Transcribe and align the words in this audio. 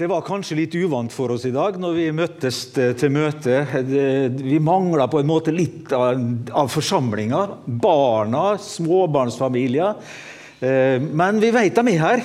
Det 0.00 0.06
var 0.08 0.22
kanskje 0.24 0.56
litt 0.56 0.74
uvant 0.80 1.12
for 1.12 1.34
oss 1.34 1.42
i 1.44 1.50
dag 1.52 1.74
når 1.76 1.92
vi 1.92 2.04
møttes 2.16 2.62
til 2.72 3.10
møte. 3.12 3.58
Vi 4.32 4.56
mangla 4.64 5.04
på 5.12 5.20
en 5.20 5.28
måte 5.28 5.52
litt 5.52 5.92
av, 5.92 6.70
forsamlinger. 6.72 7.52
Barna, 7.66 8.54
småbarnsfamilier. 8.64 10.00
Eh, 10.64 10.96
men 11.04 11.42
vi 11.44 11.52
vet 11.52 11.76
de 11.76 11.92
er 11.92 12.00
her. 12.00 12.24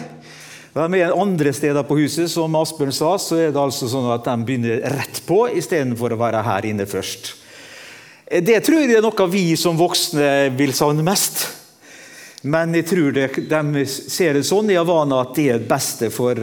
De 0.71 1.01
er 1.01 1.19
andre 1.19 1.51
steder 1.51 1.83
på 1.83 1.99
huset. 1.99 2.31
Som 2.31 2.55
Asbjørn 2.55 2.95
sa, 2.95 3.11
så 3.19 3.41
er 3.43 3.51
det 3.51 3.59
altså 3.59 3.91
sånn 3.91 4.07
at 4.15 4.23
de 4.23 4.47
begynner 4.47 4.79
rett 4.95 5.19
på 5.27 5.43
istedenfor 5.59 6.15
å 6.15 6.21
være 6.23 6.47
her 6.47 6.71
inne 6.71 6.87
først. 6.87 7.33
Eh, 8.23 8.39
det 8.39 8.61
tror 8.63 8.85
jeg 8.85 9.01
er 9.01 9.03
noe 9.03 9.31
vi 9.35 9.49
som 9.59 9.75
voksne 9.75 10.53
vil 10.55 10.71
savne 10.79 11.03
mest. 11.03 11.49
Men 12.47 12.71
jeg 12.77 12.87
tror 12.87 13.11
det, 13.11 13.31
de 13.49 13.89
ser 13.89 14.37
det 14.37 14.47
sånn 14.47 14.69
i 14.71 14.79
Havana 14.79 15.25
at 15.25 15.35
det 15.35 15.49
er 15.49 15.59
det 15.59 15.67
beste 15.75 16.07
for 16.13 16.39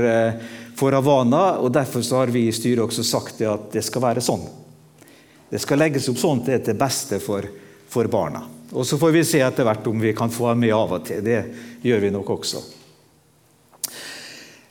for 0.83 0.99
Havana. 0.99 1.59
og 1.63 1.71
Derfor 1.73 2.03
har 2.17 2.33
vi 2.35 2.49
i 2.49 2.53
styret 2.55 2.83
også 2.85 3.05
sagt 3.07 3.39
det 3.39 3.51
at 3.51 3.71
det 3.75 3.85
skal 3.87 4.03
være 4.03 4.25
sånn. 4.25 4.43
Det 5.53 5.61
skal 5.63 5.83
legges 5.83 6.09
opp 6.11 6.19
sånn 6.19 6.43
at 6.43 6.51
det 6.51 6.61
til 6.67 6.79
beste 6.81 7.21
for, 7.23 7.47
for 7.89 8.11
barna. 8.11 8.43
Og 8.73 8.87
Så 8.89 8.99
får 8.99 9.13
vi 9.15 9.25
se 9.29 9.43
etter 9.45 9.69
hvert 9.69 9.87
om 9.87 10.01
vi 10.01 10.15
kan 10.17 10.33
få 10.33 10.49
dem 10.51 10.65
med 10.65 10.75
av 10.75 10.95
og 10.97 11.05
til. 11.07 11.21
Det 11.23 11.43
gjør 11.85 12.07
vi 12.07 12.13
nok 12.15 12.31
også. 12.39 12.63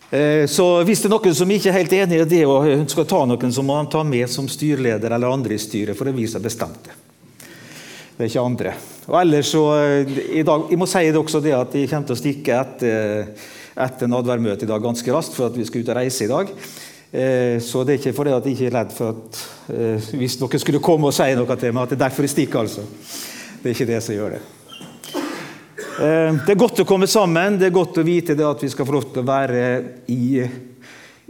Eh, 0.10 0.48
så 0.50 0.66
Hvis 0.84 1.04
det 1.04 1.08
er 1.08 1.14
noen 1.14 1.38
som 1.38 1.54
ikke 1.54 1.70
er 1.70 1.78
helt 1.78 1.94
enig 1.96 2.18
i 2.20 2.28
det 2.34 2.42
og 2.50 2.68
ønsker 2.74 3.06
å 3.06 3.12
ta 3.14 3.22
noen, 3.30 3.54
så 3.54 3.64
må 3.64 3.78
han 3.78 3.92
ta 3.94 4.02
med 4.04 4.28
som 4.30 4.50
styreleder 4.50 5.14
eller 5.14 5.32
andre 5.32 5.56
i 5.56 5.62
styret, 5.62 5.96
for 5.96 6.10
det 6.10 6.18
vise 6.18 6.26
vi 6.26 6.34
som 6.34 6.42
har 6.42 6.50
bestemt 6.50 6.90
det. 6.90 6.98
Det 8.18 8.26
er 8.26 8.34
ikke 8.34 8.44
andre. 8.50 8.74
Og 9.08 9.16
ellers 9.22 9.54
så, 9.54 9.64
eh, 9.80 10.18
i 10.42 10.44
dag, 10.44 10.68
Jeg 10.70 10.82
må 10.82 10.90
si 10.90 11.06
det 11.06 11.22
også 11.22 11.42
det 11.42 11.54
at 11.54 11.74
jeg 11.74 11.90
kommer 11.90 12.08
til 12.08 12.16
å 12.16 12.24
stikke 12.24 12.60
etter 12.60 13.28
etter 13.76 14.10
nadværmøtet 14.12 14.66
i 14.66 14.72
dag 14.72 14.82
ganske 14.84 15.14
raskt, 15.14 15.36
for 15.38 15.50
at 15.50 15.58
vi 15.58 15.66
skal 15.68 15.84
ut 15.84 15.92
og 15.94 16.00
reise 16.02 16.26
i 16.26 16.32
dag. 16.32 16.56
Eh, 17.12 17.60
så 17.60 17.84
det 17.84 17.94
er 17.94 18.00
ikke 18.00 18.16
fordi 18.16 18.32
at 18.32 18.46
jeg 18.48 18.56
ikke 18.56 18.70
er 18.70 18.76
redd 18.78 18.96
for 18.96 19.12
at 19.12 19.42
eh, 19.76 20.10
hvis 20.16 20.38
noen 20.40 20.64
skulle 20.64 20.84
komme 20.84 21.10
og 21.10 21.16
si 21.16 21.28
noe 21.36 21.60
til 21.60 21.76
meg, 21.76 21.84
at 21.84 21.94
det 21.94 22.00
er 22.00 22.06
derfor 22.06 22.28
jeg 22.28 22.36
stikker. 22.38 22.64
altså. 22.64 22.86
Det 23.62 23.70
er 23.70 23.76
ikke 23.76 23.90
det 23.92 24.02
som 24.06 24.16
gjør 24.16 24.38
det. 24.38 24.42
Eh, 26.02 26.40
det 26.46 26.54
er 26.54 26.62
godt 26.64 26.84
å 26.84 26.88
komme 26.88 27.10
sammen. 27.12 27.60
Det 27.60 27.68
er 27.68 27.76
godt 27.76 28.00
å 28.00 28.08
vite 28.08 28.38
at 28.48 28.64
vi 28.64 28.72
skal 28.72 28.88
få 28.88 28.96
lov 28.96 29.10
til 29.12 29.24
å 29.24 29.28
være 29.28 29.66
i, 30.14 30.46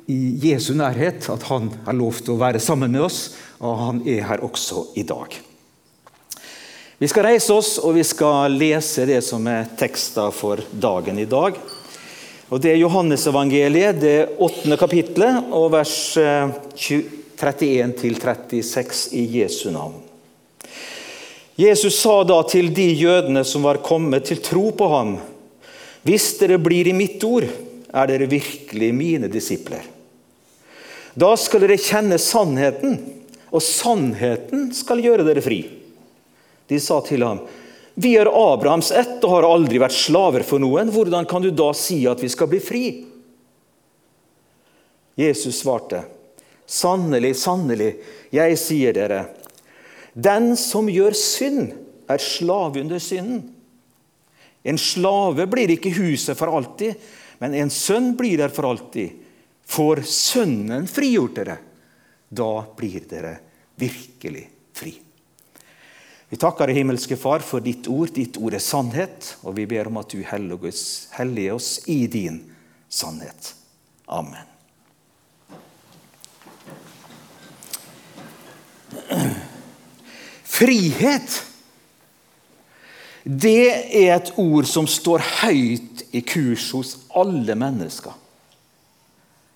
i 0.05 0.19
Jesu 0.45 0.75
nærhet. 0.77 1.25
At 1.33 1.49
han 1.49 1.71
har 1.87 1.97
lov 1.97 2.21
til 2.21 2.35
å 2.35 2.41
være 2.41 2.61
sammen 2.61 2.93
med 2.93 3.07
oss, 3.09 3.23
og 3.57 3.81
han 3.81 4.03
er 4.05 4.27
her 4.29 4.45
også 4.45 4.91
i 5.01 5.07
dag. 5.07 5.33
Vi 7.01 7.09
skal 7.09 7.25
reise 7.25 7.55
oss, 7.57 7.79
og 7.81 7.95
vi 7.97 8.05
skal 8.05 8.53
lese 8.53 9.07
det 9.09 9.23
som 9.25 9.47
er 9.49 9.71
teksta 9.73 10.27
for 10.29 10.61
dagen 10.69 11.17
i 11.17 11.25
dag. 11.25 11.57
Og 12.51 12.59
Det 12.59 12.73
er 12.73 12.81
Johannesevangeliet, 12.81 14.01
det 14.01 14.29
åttende 14.43 14.75
kapitlet, 14.75 15.37
og 15.55 15.69
vers 15.71 16.17
31-36 16.19 18.81
eh, 18.81 18.89
i 19.15 19.39
Jesu 19.39 19.71
navn. 19.71 19.93
Jesus 21.55 21.95
sa 22.01 22.23
da 22.27 22.43
til 22.51 22.73
de 22.75 22.89
jødene 22.91 23.45
som 23.47 23.63
var 23.63 23.79
kommet 23.85 24.25
til 24.27 24.41
tro 24.43 24.71
på 24.75 24.87
ham.: 24.91 25.15
Hvis 26.03 26.35
dere 26.41 26.59
blir 26.59 26.91
i 26.91 26.97
mitt 26.97 27.23
ord, 27.23 27.47
er 27.93 28.07
dere 28.11 28.27
virkelig 28.27 28.93
mine 28.95 29.27
disipler. 29.31 29.87
Da 31.15 31.37
skal 31.39 31.61
dere 31.63 31.79
kjenne 31.79 32.19
sannheten, 32.19 32.99
og 33.51 33.61
sannheten 33.63 34.73
skal 34.75 34.99
gjøre 34.99 35.23
dere 35.27 35.41
fri. 35.43 35.69
De 36.67 36.79
sa 36.83 36.99
til 37.07 37.23
ham, 37.23 37.39
vi 37.95 38.13
er 38.17 38.29
Abrahams 38.31 38.91
ett 38.95 39.19
og 39.25 39.33
har 39.35 39.47
aldri 39.49 39.79
vært 39.81 39.95
slaver 39.95 40.45
for 40.47 40.63
noen. 40.63 40.91
Hvordan 40.93 41.27
kan 41.29 41.43
du 41.43 41.49
da 41.51 41.71
si 41.75 42.03
at 42.09 42.21
vi 42.23 42.29
skal 42.31 42.49
bli 42.51 42.61
fri? 42.63 42.85
Jesus 45.19 45.59
svarte, 45.59 46.05
sannelig, 46.65 47.35
sannelig, 47.41 47.91
jeg 48.31 48.57
sier 48.57 48.95
dere, 48.95 49.25
den 50.13 50.53
som 50.59 50.87
gjør 50.91 51.15
synd, 51.17 51.73
er 52.11 52.23
slave 52.23 52.81
under 52.81 52.99
synden. 52.99 53.43
En 54.63 54.79
slave 54.79 55.45
blir 55.49 55.71
ikke 55.75 55.93
huset 55.95 56.37
for 56.39 56.51
alltid, 56.53 56.95
men 57.41 57.55
en 57.57 57.71
sønn 57.73 58.11
blir 58.17 58.39
der 58.41 58.51
for 58.53 58.69
alltid. 58.69 59.17
Får 59.71 60.03
Sønnen 60.07 60.87
frigjort 60.91 61.37
dere, 61.39 61.55
da 62.27 62.51
blir 62.75 63.07
dere 63.07 63.37
virkelig 63.79 64.43
fri. 64.75 64.93
Vi 66.31 66.39
takker 66.39 66.69
deg, 66.69 66.77
himmelske 66.79 67.17
Far, 67.19 67.43
for 67.43 67.59
ditt 67.59 67.89
ord. 67.91 68.13
Ditt 68.15 68.37
ord 68.39 68.55
er 68.55 68.63
sannhet, 68.63 69.33
og 69.43 69.57
vi 69.57 69.65
ber 69.67 69.89
om 69.89 69.99
at 69.99 70.13
du 70.13 70.21
helliger 70.23 71.57
oss 71.57 71.81
i 71.91 72.05
din 72.07 72.39
sannhet. 72.87 73.51
Amen. 74.07 74.47
Frihet 80.47 81.41
det 83.23 83.67
er 83.93 84.15
et 84.15 84.31
ord 84.41 84.65
som 84.65 84.87
står 84.89 85.21
høyt 85.43 86.05
i 86.15 86.23
kurs 86.25 86.71
hos 86.73 86.95
alle 87.13 87.53
mennesker. 87.59 88.15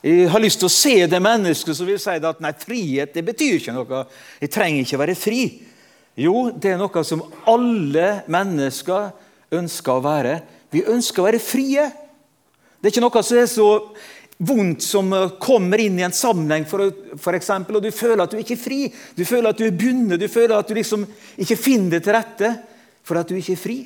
Jeg 0.05 0.27
har 0.29 0.43
lyst 0.43 0.59
til 0.61 0.69
å 0.69 0.75
se 0.75 0.97
det 1.09 1.21
mennesket 1.23 1.73
som 1.73 1.87
vil 1.89 1.97
si 2.01 2.13
at 2.13 2.43
nei, 2.43 2.51
frihet 2.61 3.15
det 3.15 3.23
betyr 3.25 3.57
ikke 3.57 3.73
noe. 3.73 4.03
Jeg 4.43 4.53
trenger 4.53 4.83
ikke 4.83 5.01
være 5.01 5.17
fri. 5.17 5.41
Jo, 6.15 6.49
det 6.51 6.71
er 6.71 6.79
noe 6.79 7.03
som 7.03 7.23
alle 7.51 8.09
mennesker 8.31 9.09
ønsker 9.55 9.97
å 9.97 10.03
være. 10.03 10.35
Vi 10.71 10.85
ønsker 10.87 11.21
å 11.21 11.27
være 11.27 11.41
frie. 11.43 11.89
Det 12.79 12.87
er 12.87 12.93
ikke 12.93 13.03
noe 13.03 13.23
som 13.25 13.39
er 13.39 13.49
så 13.51 13.69
vondt 14.35 14.83
som 14.83 15.11
kommer 15.39 15.79
inn 15.79 15.99
i 15.99 16.05
en 16.07 16.15
sammenheng, 16.15 16.65
for, 16.67 16.89
for 17.19 17.35
eksempel, 17.37 17.77
og 17.77 17.83
du 17.85 17.91
føler 17.95 18.25
at 18.25 18.33
du 18.33 18.39
ikke 18.39 18.55
er 18.57 18.63
fri. 18.63 18.79
Du 19.15 19.23
føler 19.27 19.51
at 19.51 19.59
du 19.59 19.65
er 19.67 19.75
bundet, 19.75 20.19
du 20.19 20.27
føler 20.31 20.57
at 20.57 20.71
du 20.71 20.75
liksom 20.75 21.05
ikke 21.39 21.59
finner 21.59 21.97
det 21.97 22.05
til 22.07 22.17
rette 22.17 22.53
for 23.05 23.19
at 23.19 23.29
du 23.29 23.35
ikke 23.39 23.55
er 23.55 23.61
fri. 23.61 23.77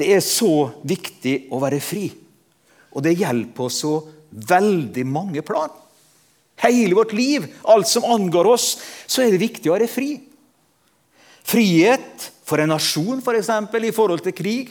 Det 0.00 0.08
er 0.16 0.24
så 0.24 0.70
viktig 0.88 1.50
å 1.52 1.60
være 1.60 1.80
fri, 1.84 2.06
og 2.96 3.04
det 3.04 3.18
gjelder 3.20 3.52
på 3.56 3.68
så 3.72 3.98
veldig 4.30 5.04
mange 5.08 5.44
plan. 5.44 5.72
Hele 6.60 6.96
vårt 6.96 7.12
liv, 7.16 7.46
alt 7.72 7.88
som 7.88 8.04
angår 8.08 8.48
oss, 8.52 8.74
så 9.08 9.24
er 9.24 9.32
det 9.32 9.44
viktig 9.44 9.68
å 9.68 9.76
være 9.76 9.88
fri. 9.88 10.12
Frihet 11.50 12.30
for 12.46 12.62
en 12.62 12.70
nasjon, 12.70 13.18
f.eks., 13.18 13.24
for 13.26 13.38
eksempel, 13.38 13.88
i 13.88 13.94
forhold 13.94 14.22
til 14.22 14.36
krig. 14.36 14.70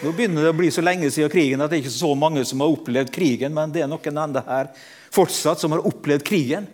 Nå 0.00 0.12
begynner 0.16 0.46
det 0.46 0.52
å 0.52 0.56
bli 0.56 0.70
så 0.72 0.84
lenge 0.84 1.10
siden 1.12 1.30
krigen 1.32 1.60
at 1.60 1.70
det 1.70 1.78
er 1.78 1.84
ikke 1.84 1.94
så 1.94 2.14
mange 2.16 2.44
som 2.48 2.62
har 2.64 2.72
opplevd 2.72 3.12
krigen, 3.12 3.52
men 3.54 3.72
det 3.74 3.84
er 3.84 3.90
noen 3.90 4.22
enda 4.24 4.42
her 4.46 4.70
fortsatt 5.12 5.60
som 5.60 5.74
har 5.74 5.84
opplevd 5.88 6.24
krigen. 6.24 6.66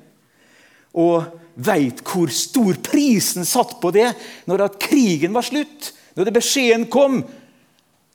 Og 0.94 1.26
veit 1.58 2.00
hvor 2.06 2.30
stor 2.32 2.78
prisen 2.86 3.46
satt 3.46 3.76
på 3.82 3.90
det 3.94 4.08
når 4.48 4.68
at 4.68 4.78
krigen 4.82 5.34
var 5.34 5.46
slutt. 5.46 5.92
Når 6.14 6.28
det 6.28 6.34
beskjeden 6.38 6.86
kom. 6.90 7.20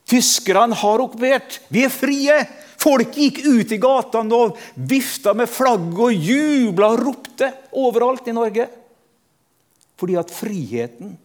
Tyskerne 0.08 0.76
har 0.76 1.00
okkupert. 1.04 1.60
Vi 1.72 1.84
er 1.86 1.92
frie. 1.92 2.38
Folk 2.80 3.16
gikk 3.16 3.42
ut 3.46 3.70
i 3.72 3.80
gatene 3.80 4.36
og 4.36 4.58
vifta 4.74 5.32
med 5.36 5.48
flagg 5.48 5.92
og 5.96 6.12
jubla 6.12 6.90
og 6.92 7.04
ropte 7.06 7.48
overalt 7.80 8.28
i 8.28 8.36
Norge. 8.36 8.66
Fordi 10.00 10.16
at 10.18 10.32
friheten 10.34 11.16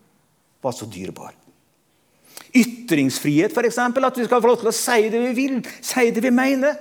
var 0.61 0.75
så 0.75 0.85
dyrebar. 0.89 1.33
Ytringsfrihet, 2.55 3.53
f.eks. 3.53 3.77
At 3.77 4.17
vi 4.17 4.25
skal 4.25 4.41
få 4.41 4.49
lov 4.49 4.59
til 4.61 4.71
å 4.71 4.75
si 4.75 5.09
det 5.11 5.21
vi 5.27 5.33
vil, 5.37 5.59
si 5.81 6.09
det 6.13 6.23
vi 6.23 6.33
mener. 6.33 6.77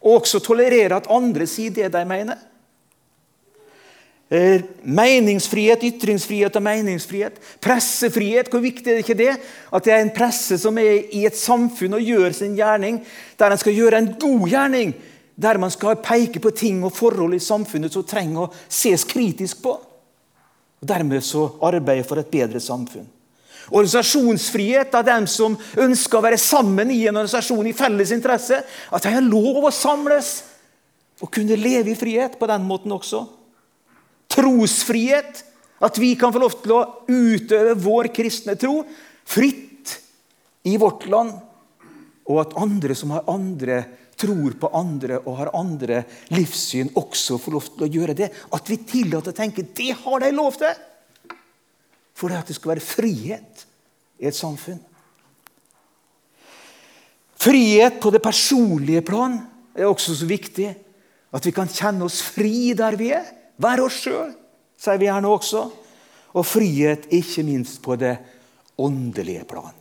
Og 0.00 0.20
også 0.20 0.40
tolerere 0.44 0.96
at 0.96 1.10
andre 1.12 1.48
sier 1.48 1.74
det 1.76 1.90
de 1.92 2.04
mener. 2.08 2.38
Eh, 4.30 4.62
meningsfrihet, 4.86 5.82
ytringsfrihet 5.82 6.54
og 6.56 6.62
meningsfrihet. 6.62 7.40
Pressefrihet, 7.60 8.48
hvor 8.52 8.62
viktig 8.62 8.86
er 8.86 9.00
det 9.00 9.02
ikke 9.02 9.18
det? 9.18 9.32
At 9.74 9.84
det 9.84 9.92
er 9.92 10.04
en 10.04 10.12
presse 10.14 10.58
som 10.62 10.78
er 10.78 11.08
i 11.10 11.24
et 11.26 11.36
samfunn 11.36 11.98
og 11.98 12.04
gjør 12.06 12.36
sin 12.38 12.54
gjerning, 12.54 13.00
der 13.40 13.50
en 13.50 13.58
skal 13.60 13.74
gjøre 13.74 13.98
en 13.98 14.12
god 14.22 14.46
gjerning. 14.48 14.94
Der 15.40 15.58
man 15.58 15.72
skal 15.74 15.98
peke 16.04 16.38
på 16.40 16.52
ting 16.54 16.84
og 16.84 16.94
forhold 16.94 17.34
i 17.34 17.42
samfunnet 17.42 17.92
som 17.92 18.06
trenger 18.06 18.44
å 18.44 18.52
ses 18.68 19.04
kritisk 19.08 19.64
på. 19.64 19.74
Og 20.80 20.88
Dermed 20.88 21.24
så 21.24 21.46
arbeider 21.66 22.06
for 22.08 22.20
et 22.20 22.30
bedre 22.32 22.60
samfunn. 22.62 23.08
Organisasjonsfrihet 23.70 24.94
av 24.98 25.04
dem 25.06 25.26
som 25.30 25.54
ønsker 25.78 26.18
å 26.18 26.24
være 26.24 26.40
sammen 26.40 26.90
i 26.90 27.02
en 27.06 27.20
organisasjon 27.20 27.68
i 27.70 27.76
felles 27.76 28.10
interesse. 28.16 28.62
At 28.90 29.04
de 29.04 29.12
har 29.14 29.26
lov 29.26 29.68
å 29.68 29.74
samles 29.74 30.32
og 31.20 31.30
kunne 31.34 31.58
leve 31.60 31.92
i 31.92 31.98
frihet 31.98 32.38
på 32.40 32.48
den 32.50 32.64
måten 32.66 32.96
også. 32.96 33.26
Trosfrihet. 34.32 35.44
At 35.80 35.96
vi 36.00 36.14
kan 36.18 36.32
få 36.32 36.42
lov 36.42 36.56
til 36.60 36.74
å 36.76 36.82
utøve 37.08 37.76
vår 37.80 38.10
kristne 38.16 38.56
tro 38.60 38.82
fritt 39.28 39.94
i 40.68 40.74
vårt 40.80 41.06
land. 41.12 41.36
Og 42.28 42.42
at 42.42 42.56
andre 42.60 42.96
som 42.96 43.14
har 43.14 43.28
andre 43.30 43.84
tror 44.20 44.56
på 44.60 44.70
andre 44.76 45.18
og 45.24 45.38
har 45.38 45.52
andre 45.56 46.02
livssyn, 46.34 46.92
også 46.98 47.38
får 47.40 47.56
lov 47.56 47.70
til 47.72 47.86
å 47.86 47.90
gjøre 47.96 48.16
det. 48.18 48.30
At 48.52 48.68
vi 48.70 48.78
tillater 48.84 49.32
å 49.32 49.40
tenke 49.40 49.64
det 49.64 49.90
har 50.02 50.22
de 50.24 50.30
lov 50.36 50.60
til! 50.60 50.86
For 52.14 52.28
det 52.28 52.42
at 52.42 52.50
det 52.52 52.58
skal 52.58 52.74
være 52.74 52.84
frihet 52.84 53.64
i 54.20 54.28
et 54.28 54.36
samfunn. 54.36 54.80
Frihet 57.40 57.96
på 58.02 58.12
det 58.12 58.20
personlige 58.20 59.00
plan 59.06 59.38
er 59.72 59.88
også 59.88 60.18
så 60.18 60.28
viktig. 60.28 60.68
At 61.32 61.46
vi 61.46 61.54
kan 61.56 61.70
kjenne 61.72 62.04
oss 62.04 62.20
fri 62.26 62.74
der 62.76 62.98
vi 63.00 63.14
er. 63.16 63.24
Være 63.60 63.86
oss 63.86 64.02
sjøl, 64.04 64.34
sier 64.76 65.00
vi 65.00 65.08
gjerne 65.08 65.32
også. 65.32 65.64
Og 66.36 66.46
frihet 66.46 67.08
ikke 67.16 67.46
minst 67.48 67.80
på 67.84 67.96
det 68.00 68.18
åndelige 68.80 69.46
plan. 69.48 69.79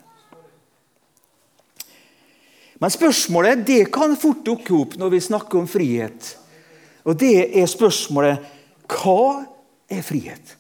Men 2.80 2.94
spørsmålet 2.94 3.66
det 3.68 3.82
kan 3.94 4.16
fort 4.20 4.46
dukke 4.46 4.76
opp 4.78 4.96
når 5.00 5.12
vi 5.16 5.26
snakker 5.26 5.60
om 5.60 5.68
frihet. 5.68 6.34
Og 7.04 7.18
det 7.20 7.50
er 7.60 7.68
spørsmålet 7.70 8.46
hva 8.90 9.46
er 9.92 10.06
frihet? 10.06 10.56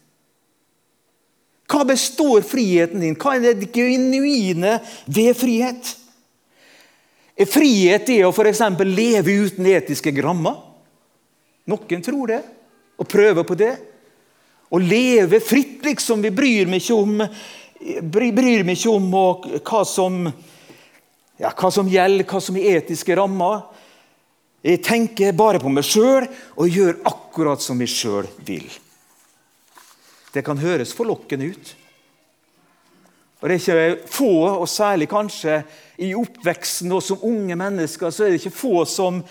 Hva 1.69 1.85
består 1.85 2.41
friheten 2.45 3.03
din? 3.03 3.17
Hva 3.17 3.35
er 3.37 3.53
det 3.57 3.69
genuine 3.73 4.79
ved 5.05 5.35
frihet? 5.37 5.93
Er 7.39 7.47
frihet 7.47 8.07
det 8.09 8.23
å 8.25 8.33
f.eks. 8.33 8.63
leve 8.83 9.35
uten 9.45 9.69
etiske 9.69 10.11
grammer? 10.15 10.57
Noen 11.69 12.03
tror 12.03 12.33
det 12.33 12.41
og 12.99 13.07
prøver 13.07 13.45
på 13.47 13.55
det. 13.55 13.73
Å 14.69 14.77
leve 14.81 15.39
fritt, 15.41 15.79
liksom. 15.85 16.21
Vi 16.25 16.33
bryr 16.35 16.69
meg 16.69 16.83
ikke 16.83 16.97
om, 16.99 17.21
bryr 18.11 18.65
meg 18.67 18.75
ikke 18.75 18.91
om 18.91 19.07
hva, 19.13 19.83
som, 19.87 20.25
ja, 21.39 21.51
hva 21.55 21.71
som 21.71 21.87
gjelder, 21.89 22.27
hva 22.27 22.41
som 22.43 22.57
er 22.59 22.79
etiske 22.79 23.15
rammer. 23.15 23.63
Jeg 24.65 24.81
tenker 24.83 25.35
bare 25.37 25.61
på 25.61 25.71
meg 25.71 25.87
sjøl 25.87 26.27
og 26.59 26.67
gjør 26.67 26.99
akkurat 27.07 27.63
som 27.63 27.79
jeg 27.79 27.93
sjøl 27.93 28.27
vil. 28.43 28.67
Det 30.33 30.43
kan 30.45 30.59
høres 30.59 30.91
forlokkende 30.93 31.53
ut. 31.53 31.75
Og 33.39 33.47
Det 33.47 33.55
er 33.55 33.93
ikke 33.95 34.09
få, 34.11 34.33
og 34.59 34.67
særlig 34.67 35.07
kanskje 35.07 35.61
i 36.03 36.11
oppveksten 36.15 36.91
og 36.91 37.03
som 37.03 37.23
unge 37.23 37.55
mennesker, 37.55 38.11
så 38.11 38.25
er 38.25 38.33
det 38.33 38.41
ikke 38.41 38.57
få 38.57 38.83
som, 38.83 39.21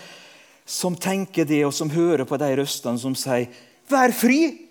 som 0.65 0.95
tenker 0.97 1.45
det, 1.45 1.61
og 1.65 1.73
som 1.73 1.91
hører 1.93 2.25
på 2.25 2.39
de 2.41 2.49
røstene 2.57 2.97
som 2.97 3.13
sier 3.15 3.47
'vær 3.89 4.09
fri'. 4.09 4.65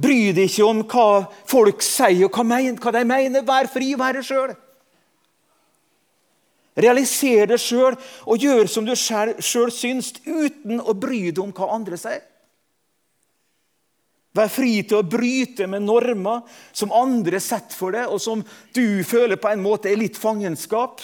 Bry 0.00 0.32
deg 0.32 0.48
ikke 0.48 0.64
om 0.64 0.82
hva 0.82 1.28
folk 1.46 1.82
sier 1.82 2.24
og 2.24 2.32
hva, 2.32 2.90
de 2.92 3.04
mener. 3.04 3.42
Vær 3.42 3.68
fri, 3.68 3.94
vær 3.94 4.16
deg 4.16 4.24
sjøl. 4.24 4.56
Realiser 6.78 7.48
det 7.50 7.58
sjøl 7.58 7.96
og 8.26 8.38
gjør 8.38 8.68
som 8.70 8.86
du 8.86 8.94
sjøl 8.94 9.72
syns, 9.74 10.12
uten 10.26 10.78
å 10.80 10.94
bry 10.94 11.26
deg 11.30 11.42
om 11.42 11.54
hva 11.54 11.72
andre 11.74 11.98
sier. 11.98 12.22
Vær 14.36 14.46
fri 14.46 14.76
til 14.86 15.00
å 15.00 15.06
bryte 15.10 15.66
med 15.66 15.82
normer 15.82 16.44
som 16.70 16.92
andre 16.94 17.40
setter 17.42 17.74
for 17.74 17.96
deg, 17.96 18.06
og 18.06 18.22
som 18.22 18.44
du 18.76 19.02
føler 19.02 19.40
på 19.40 19.50
en 19.50 19.62
måte 19.64 19.90
er 19.90 19.98
litt 19.98 20.18
fangenskap. 20.20 21.02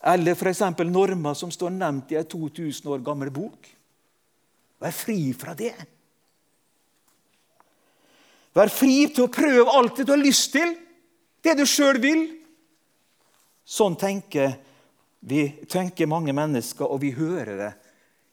Eller 0.00 0.32
f.eks. 0.32 0.62
normer 0.88 1.36
som 1.36 1.52
står 1.52 1.74
nevnt 1.76 2.14
i 2.14 2.20
en 2.20 2.24
2000 2.24 2.88
år 2.88 3.04
gammel 3.04 3.28
bok. 3.34 3.68
Vær 4.80 4.94
fri 4.96 5.20
fra 5.36 5.52
det. 5.58 5.74
Vær 8.56 8.72
fri 8.72 9.04
til 9.12 9.26
å 9.26 9.32
prøve 9.32 9.68
alt 9.76 10.00
det 10.00 10.08
du 10.08 10.14
har 10.14 10.22
lyst 10.22 10.54
til, 10.54 10.72
det 11.44 11.58
du 11.58 11.66
sjøl 11.68 12.00
vil. 12.00 12.24
Sånn 13.68 13.98
tenker, 14.00 14.54
vi, 15.20 15.42
tenker 15.68 16.08
mange 16.08 16.32
mennesker, 16.36 16.88
og 16.88 17.02
vi 17.02 17.12
hører 17.16 17.56
det 17.58 17.72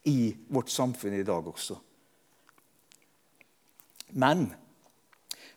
i 0.08 0.30
vårt 0.48 0.70
samfunn 0.72 1.18
i 1.18 1.26
dag 1.26 1.44
også. 1.50 1.76
Men 4.16 4.48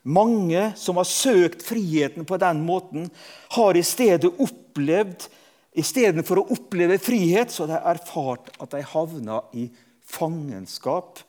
mange 0.02 0.70
som 0.76 0.98
har 1.00 1.08
søkt 1.08 1.62
friheten 1.64 2.26
på 2.28 2.36
den 2.40 2.60
måten, 2.66 3.08
har 3.56 3.78
i 3.78 3.84
stedet 3.86 4.32
opplevd 4.36 5.30
Istedenfor 5.78 6.40
å 6.40 6.48
oppleve 6.50 6.96
frihet, 6.98 7.52
så 7.52 7.62
har 7.62 7.76
de 7.76 7.90
erfart 7.92 8.48
at 8.58 8.72
de 8.74 8.82
havna 8.90 9.38
i 9.54 9.68
fangenskap 10.02 11.20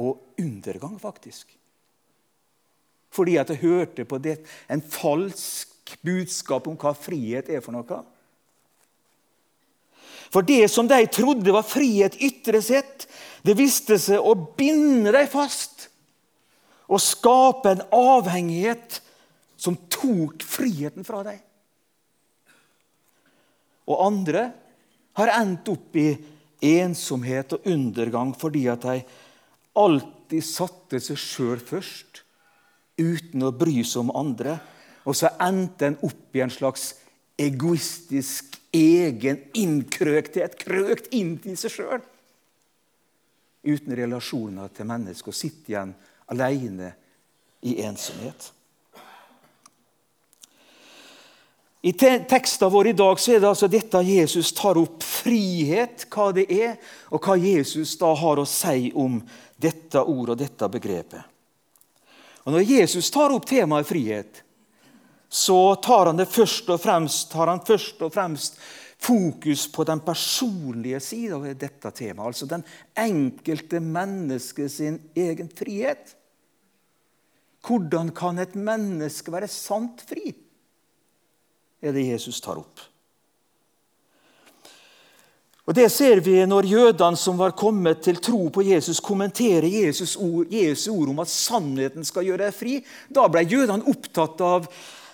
og 0.00 0.40
undergang, 0.42 0.96
faktisk. 0.98 1.54
Fordi 3.14 3.36
at 3.38 3.50
de 3.50 3.60
hørte 3.62 4.06
på 4.10 4.18
det, 4.22 4.40
en 4.66 4.82
falsk 4.82 5.69
budskap 6.04 6.68
om 6.70 6.78
hva 6.80 6.94
frihet 6.96 7.50
er 7.50 7.62
for 7.64 7.74
noe. 7.74 8.00
For 10.30 10.46
det 10.46 10.68
som 10.70 10.86
de 10.88 11.00
trodde 11.10 11.54
var 11.54 11.66
frihet 11.66 12.18
ytre 12.22 12.60
sett, 12.62 13.08
det 13.42 13.56
viste 13.58 13.98
seg 13.98 14.22
å 14.22 14.36
binde 14.56 15.12
dem 15.16 15.30
fast 15.30 15.88
og 16.90 17.02
skape 17.02 17.70
en 17.70 17.84
avhengighet 17.94 19.00
som 19.60 19.76
tok 19.92 20.42
friheten 20.46 21.06
fra 21.06 21.22
deg. 21.26 21.38
Og 23.90 24.02
andre 24.06 24.50
har 25.18 25.34
endt 25.40 25.68
opp 25.72 25.98
i 25.98 26.08
ensomhet 26.70 27.56
og 27.56 27.66
undergang 27.70 28.32
fordi 28.38 28.66
at 28.70 28.86
de 28.86 29.00
alltid 29.80 30.44
satte 30.44 31.00
seg 31.02 31.18
sjøl 31.18 31.62
først, 31.62 32.22
uten 33.00 33.46
å 33.46 33.54
bry 33.54 33.80
seg 33.86 34.04
om 34.04 34.14
andre. 34.18 34.58
Og 35.08 35.16
så 35.16 35.32
endte 35.40 35.88
en 35.88 35.98
opp 36.06 36.36
i 36.36 36.42
en 36.44 36.52
slags 36.52 36.94
egoistisk, 37.40 38.58
egen 38.76 39.40
innkrøkthet. 39.56 40.58
Krøkt 40.60 41.10
inn 41.16 41.36
til 41.42 41.56
seg 41.58 41.74
sjøl. 41.74 42.06
Uten 43.64 43.96
relasjoner 43.96 44.72
til 44.76 44.88
mennesker. 44.88 45.32
Og 45.32 45.36
sitter 45.36 45.74
igjen 45.74 45.94
alene 46.30 46.94
i 47.66 47.80
ensomhet. 47.84 48.52
I 51.82 51.92
teksten 51.92 52.68
vår 52.68 52.90
i 52.90 52.92
dag 52.92 53.20
så 53.20 53.32
er 53.32 53.40
det 53.40 53.48
altså 53.48 53.68
dette 53.72 54.02
Jesus 54.04 54.52
tar 54.52 54.76
opp 54.76 55.00
frihet, 55.00 56.04
hva 56.12 56.26
det 56.36 56.44
er, 56.52 56.74
og 57.08 57.24
hva 57.24 57.38
Jesus 57.40 57.94
da 58.00 58.10
har 58.20 58.40
å 58.40 58.44
si 58.48 58.90
om 58.92 59.16
dette 59.56 60.02
ordet 60.02 60.34
og 60.34 60.42
dette 60.42 60.68
begrepet. 60.76 61.24
Og 62.44 62.52
Når 62.52 62.68
Jesus 62.68 63.08
tar 63.12 63.32
opp 63.32 63.48
temaet 63.48 63.88
frihet, 63.88 64.42
så 65.30 65.74
tar 65.82 66.10
han 66.10 66.18
det 66.18 66.26
først 66.28 66.68
og 66.74 66.80
fremst, 66.82 67.30
tar 67.30 67.52
han 67.52 67.62
først 67.66 68.02
og 68.02 68.12
fremst 68.14 68.58
fokus 69.00 69.68
på 69.72 69.84
den 69.88 70.02
personlige 70.04 71.00
sida 71.00 71.38
ved 71.40 71.60
dette 71.62 71.92
temaet. 71.94 72.34
Altså 72.34 72.48
den 72.50 72.64
enkelte 72.98 73.80
menneske 73.80 74.68
sin 74.68 74.98
egen 75.16 75.48
frihet. 75.56 76.16
Hvordan 77.64 78.10
kan 78.16 78.38
et 78.42 78.56
menneske 78.58 79.32
være 79.32 79.48
sant 79.48 80.02
fri? 80.08 80.34
er 81.80 81.94
det 81.96 82.10
Jesus 82.10 82.40
tar 82.44 82.60
opp. 82.60 82.80
Og 85.68 85.76
Det 85.76 85.86
ser 85.92 86.18
vi 86.24 86.34
når 86.48 86.66
jødene 86.66 87.16
som 87.16 87.38
var 87.38 87.54
kommet 87.54 88.00
til 88.02 88.18
tro 88.18 88.48
på 88.50 88.64
Jesus, 88.66 89.00
kommenterer 89.00 89.68
Jesus 89.70 90.16
ord, 90.16 90.50
Jesu 90.50 90.90
ord 90.90 91.12
om 91.12 91.20
at 91.22 91.30
sannheten 91.30 92.04
skal 92.04 92.26
gjøre 92.26 92.48
deg 92.48 92.56
fri. 92.56 92.78
Da 93.06 93.28
ble 93.30 93.44
jødene 93.46 93.86
opptatt 93.86 94.40
av, 94.42 94.66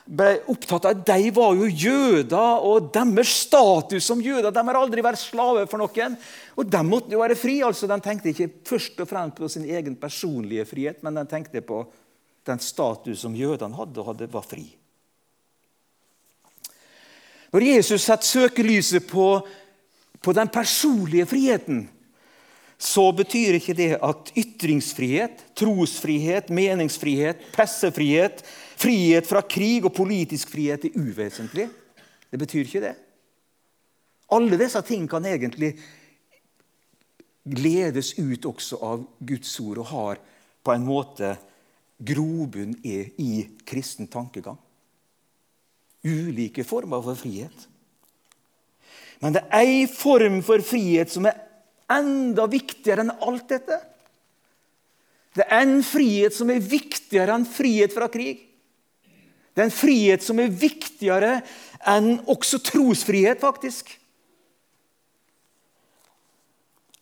ble 0.06 0.36
opptatt 0.52 0.86
av 0.86 0.94
at 0.94 1.02
de 1.08 1.30
var 1.34 1.56
jo 1.58 1.66
jøder, 1.66 2.62
og 2.62 2.92
deres 2.94 3.32
status 3.42 4.06
som 4.06 4.22
jøder 4.22 4.54
De 4.54 4.62
har 4.68 4.78
aldri 4.78 5.02
vært 5.02 5.20
slave 5.20 5.66
for 5.66 5.82
noen. 5.82 6.16
Og 6.54 6.70
de 6.70 6.82
måtte 6.86 7.12
jo 7.14 7.22
være 7.22 7.38
fri. 7.38 7.58
altså 7.66 7.88
De 7.90 7.98
tenkte 8.02 8.30
ikke 8.30 8.50
først 8.70 9.02
og 9.02 9.10
fremst 9.10 9.38
på 9.38 9.50
sin 9.50 9.66
egen 9.66 9.96
personlige 9.98 10.66
frihet, 10.70 11.02
men 11.02 11.18
de 11.18 11.26
tenkte 11.30 11.64
på 11.66 11.82
den 12.46 12.62
status 12.62 13.24
som 13.24 13.34
jødene 13.34 13.74
hadde, 13.74 14.00
og 14.00 14.12
hadde 14.12 14.30
var 14.30 14.46
fri. 14.46 14.68
Når 17.50 17.64
Jesus 17.66 18.04
setter 18.04 18.26
søkelyset 18.26 19.06
på, 19.10 19.26
på 20.22 20.32
den 20.36 20.48
personlige 20.52 21.26
friheten, 21.26 21.86
så 22.78 23.08
betyr 23.16 23.56
ikke 23.56 23.74
det 23.76 23.92
at 24.04 24.30
ytringsfrihet, 24.36 25.40
trosfrihet, 25.56 26.50
meningsfrihet, 26.52 27.40
pressefrihet, 27.54 28.42
frihet 28.76 29.28
fra 29.28 29.40
krig 29.40 29.86
og 29.88 29.94
politisk 29.96 30.52
frihet 30.52 30.84
er 30.84 30.98
uvesentlig. 31.00 31.70
Det 32.28 32.40
betyr 32.40 32.66
ikke 32.66 32.84
det. 32.84 32.94
Alle 34.36 34.58
disse 34.60 34.82
ting 34.84 35.06
kan 35.08 35.24
egentlig 35.24 35.72
gledes 37.46 38.12
ut 38.18 38.44
også 38.44 38.80
av 38.82 39.06
Guds 39.24 39.54
ord 39.62 39.80
og 39.80 39.90
har 39.94 40.20
på 40.66 40.74
en 40.74 40.84
måte 40.84 41.36
grobunn 41.96 42.74
i 42.84 43.46
kristen 43.64 44.10
tankegang. 44.10 44.58
Ulike 46.04 46.66
former 46.66 47.00
for 47.02 47.16
frihet. 47.18 47.68
Men 49.22 49.32
det 49.32 49.46
er 49.46 49.64
ei 49.64 49.86
form 49.88 50.42
for 50.44 50.60
frihet 50.60 51.08
som 51.14 51.24
er 51.30 51.45
enda 51.92 52.46
viktigere 52.50 53.04
enn 53.04 53.14
alt 53.22 53.48
dette. 53.52 53.78
Det 55.36 55.44
er 55.44 55.66
en 55.66 55.82
frihet 55.84 56.34
som 56.34 56.50
er 56.50 56.64
viktigere 56.64 57.34
enn 57.36 57.46
frihet 57.48 57.94
fra 57.94 58.08
krig. 58.12 58.40
Det 59.52 59.62
er 59.62 59.68
en 59.68 59.72
frihet 59.72 60.24
som 60.24 60.40
er 60.40 60.52
viktigere 60.52 61.38
enn 61.88 62.18
også 62.28 62.60
trosfrihet, 62.64 63.40
faktisk. 63.40 63.92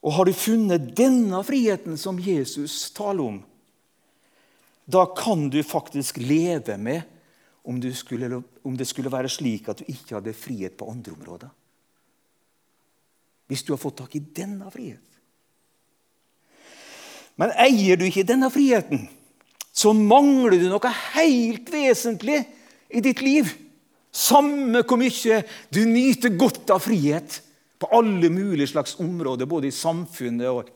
Og 0.05 0.13
har 0.19 0.29
du 0.29 0.37
funnet 0.37 0.93
denne 0.99 1.41
friheten 1.47 1.97
som 1.99 2.21
Jesus 2.21 2.91
taler 2.95 3.25
om, 3.25 3.43
da 4.85 5.07
kan 5.17 5.49
du 5.49 5.63
faktisk 5.65 6.19
leve 6.21 6.77
med 6.77 7.03
om, 7.65 7.79
det 7.81 7.95
skulle 7.97 9.11
være 9.11 9.31
slik 9.33 9.71
at 9.73 9.81
du 9.81 9.89
ikke 9.89 10.19
hadde 10.19 10.37
frihet 10.37 10.77
på 10.77 10.91
andre 10.93 11.15
områder. 11.15 11.49
Hvis 13.51 13.65
du 13.65 13.75
har 13.75 13.81
fått 13.83 13.99
tak 14.01 14.15
i 14.17 14.25
denne 14.35 14.71
frihet, 14.73 15.03
Men 17.35 17.51
eier 17.59 17.99
du 17.99 18.05
ikke 18.07 18.23
denne 18.23 18.47
friheten, 18.47 19.09
så 19.75 19.91
mangler 19.91 20.55
du 20.55 20.69
noe 20.71 20.91
helt 21.17 21.67
vesentlig 21.73 22.45
i 22.95 23.03
ditt 23.03 23.25
liv. 23.27 23.51
Samme 24.15 24.85
hvor 24.87 25.01
mye 25.01 25.41
du 25.75 25.81
nyter 25.83 26.37
godt 26.39 26.71
av 26.71 26.85
frihet 26.85 27.41
på 27.83 27.91
alle 27.91 28.31
mulige 28.31 28.71
slags 28.71 28.95
områder, 29.03 29.51
både 29.51 29.67
i 29.67 29.75
samfunnet 29.75 30.47
og, 30.47 30.71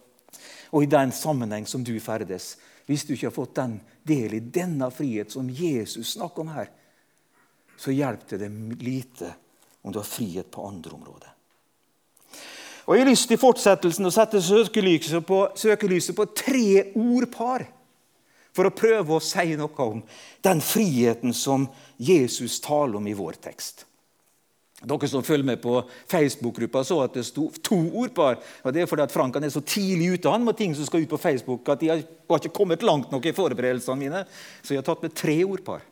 og 0.74 0.82
i 0.82 0.90
den 0.90 1.14
sammenheng 1.14 1.70
som 1.70 1.86
du 1.86 1.94
ferdes. 2.02 2.56
Hvis 2.90 3.06
du 3.06 3.14
ikke 3.14 3.30
har 3.30 3.38
fått 3.38 3.54
den 3.60 3.78
del 4.02 4.34
i 4.34 4.42
denne 4.42 4.90
frihet 4.90 5.30
som 5.30 5.46
Jesus 5.46 6.16
snakker 6.16 6.42
om 6.42 6.54
her, 6.56 6.72
så 7.78 7.94
hjelper 7.94 8.42
det 8.42 8.50
lite 8.82 9.30
om 9.86 9.94
du 9.94 10.02
har 10.02 10.10
frihet 10.10 10.50
på 10.50 10.66
andre 10.66 10.98
områder. 10.98 11.37
Og 12.88 12.96
Jeg 12.96 13.04
har 13.04 13.10
lyst 13.10 13.28
til 13.28 13.36
fortsettelsen 13.36 14.08
å 14.08 14.12
sette 14.14 14.40
søkelyset 14.40 15.26
på, 15.28 15.42
søkelyset 15.60 16.16
på 16.16 16.24
tre 16.32 16.86
ordpar 16.96 17.66
for 18.56 18.64
å 18.64 18.72
prøve 18.72 19.12
å 19.12 19.20
si 19.20 19.52
noe 19.60 19.84
om 19.84 20.00
den 20.42 20.62
friheten 20.64 21.34
som 21.36 21.66
Jesus 22.00 22.56
taler 22.64 22.96
om 22.96 23.10
i 23.10 23.16
vår 23.18 23.36
tekst. 23.44 23.84
Dere 24.78 25.08
som 25.10 25.24
følger 25.26 25.44
med 25.44 25.60
på 25.60 25.82
Facebook-gruppa, 26.08 26.80
så 26.86 27.00
at 27.02 27.16
det 27.18 27.26
sto 27.26 27.48
to 27.66 27.76
ordpar. 27.98 28.38
og 28.64 28.72
Det 28.72 28.82
er 28.82 28.88
fordi 28.88 29.04
at 29.04 29.12
Frank 29.12 29.36
er 29.36 29.50
så 29.50 29.60
tidlig 29.60 30.14
ute 30.14 30.30
han 30.30 30.46
med 30.46 30.56
ting 30.56 30.74
som 30.74 30.86
skal 30.86 31.02
ut 31.02 31.10
på 31.10 31.20
Facebook, 31.20 31.68
at 31.68 31.80
de 31.80 31.90
har 31.90 32.38
ikke 32.38 32.54
kommet 32.54 32.86
langt 32.86 33.10
nok 33.12 33.26
i 33.26 33.34
forberedelsene 33.34 33.98
mine. 33.98 34.24
Så 34.62 34.72
jeg 34.72 34.80
har 34.80 34.86
tatt 34.86 35.02
med 35.02 35.14
tre 35.18 35.42
ordpar. 35.44 35.82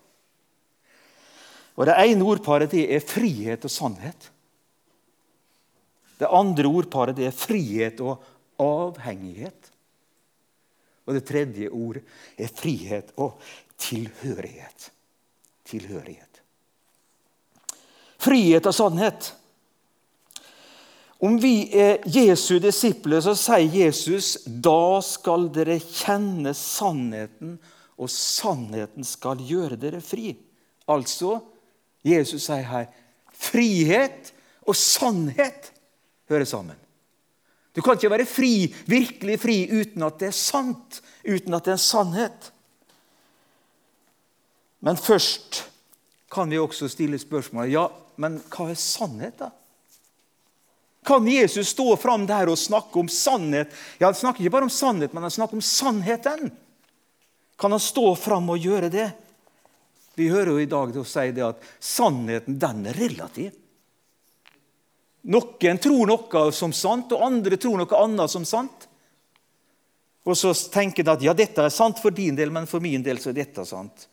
Og 1.77 1.85
Det 1.85 1.99
ene 2.07 2.25
ordparet 2.25 2.71
det 2.71 2.87
er 2.89 3.05
frihet 3.05 3.65
og 3.65 3.71
sannhet. 3.71 4.31
Det 6.17 6.29
andre 6.33 6.69
ordparet 6.69 7.17
det 7.19 7.29
er 7.29 7.37
frihet 7.37 8.01
og 8.05 8.25
avhengighet. 8.63 9.73
Og 11.07 11.15
det 11.15 11.27
tredje 11.29 11.71
ordet 11.71 12.03
er 12.39 12.51
frihet 12.51 13.13
og 13.21 13.37
tilhørighet. 13.79 14.91
Tilhørighet. 15.67 16.41
Frihet 18.19 18.67
og 18.67 18.75
sannhet. 18.75 19.35
Om 21.23 21.39
vi 21.41 21.71
er 21.73 22.03
Jesu 22.13 22.59
disipler, 22.61 23.23
så 23.25 23.33
sier 23.39 23.71
Jesus 23.87 24.35
da 24.45 25.01
skal 25.05 25.49
dere 25.53 25.79
kjenne 25.81 26.53
sannheten, 26.57 27.57
og 27.97 28.11
sannheten 28.13 29.07
skal 29.09 29.41
gjøre 29.41 29.79
dere 29.81 30.03
fri. 30.05 30.35
Altså, 30.93 31.39
Jesus 32.05 32.45
sier 32.51 32.67
her 32.69 32.91
frihet 33.33 34.33
og 34.69 34.77
sannhet 34.77 35.73
hører 36.31 36.49
sammen. 36.49 36.79
Du 37.77 37.83
kan 37.85 37.99
ikke 37.99 38.11
være 38.13 38.29
fri, 38.29 38.71
virkelig 38.89 39.37
fri 39.43 39.57
uten 39.69 40.07
at 40.07 40.21
det 40.23 40.31
er 40.31 40.37
sant, 40.37 41.03
uten 41.27 41.57
at 41.57 41.67
det 41.67 41.75
er 41.75 41.77
en 41.77 41.85
sannhet. 41.85 42.51
Men 44.87 44.97
først 44.97 45.65
kan 46.33 46.51
vi 46.51 46.61
også 46.61 46.89
stille 46.89 47.21
spørsmålet 47.21 47.75
ja, 47.75 47.85
men 48.23 48.39
hva 48.49 48.71
er 48.73 48.81
sannhet, 48.81 49.37
da? 49.41 49.51
Kan 51.07 51.29
Jesus 51.31 51.69
stå 51.71 51.93
fram 52.01 52.25
der 52.27 52.51
og 52.51 52.59
snakke 52.59 52.99
om 52.99 53.09
sannhet? 53.13 53.71
Ja, 54.01 54.09
Han 54.09 54.19
snakker 54.19 54.43
ikke 54.43 54.57
bare 54.57 54.67
om 54.67 54.73
sannhet, 54.73 55.13
men 55.15 55.23
han 55.23 55.31
snakker 55.31 55.55
om 55.55 55.63
sannheten. 55.63 56.51
Kan 57.57 57.71
han 57.71 57.81
stå 57.81 58.15
fram 58.19 58.51
og 58.51 58.59
gjøre 58.59 58.91
det? 58.91 59.11
Vi 60.17 60.27
hører 60.33 60.51
jo 60.51 60.65
i 60.65 60.71
dag 60.71 60.91
til 60.91 61.05
å 61.05 61.07
si 61.07 61.29
det 61.37 61.45
at 61.47 61.63
sannheten 61.79 62.59
den 62.59 62.89
er 62.91 62.99
relativ. 62.99 63.53
Noen 65.27 65.79
tror 65.83 66.07
noe 66.07 66.43
som 66.55 66.75
sant, 66.77 67.11
og 67.13 67.25
andre 67.27 67.59
tror 67.59 67.81
noe 67.81 67.99
annet 67.99 68.31
som 68.31 68.45
sant. 68.47 68.87
Og 70.27 70.35
så 70.39 70.53
tenker 70.71 71.07
de 71.07 71.13
at 71.13 71.23
ja, 71.23 71.35
dette 71.35 71.63
er 71.63 71.75
sant 71.75 71.99
for 72.03 72.15
din 72.15 72.37
del, 72.39 72.53
men 72.55 72.67
for 72.71 72.83
min 72.83 73.03
del 73.03 73.19
så 73.23 73.31
er 73.31 73.41
dette 73.41 73.65
sant. 73.67 74.09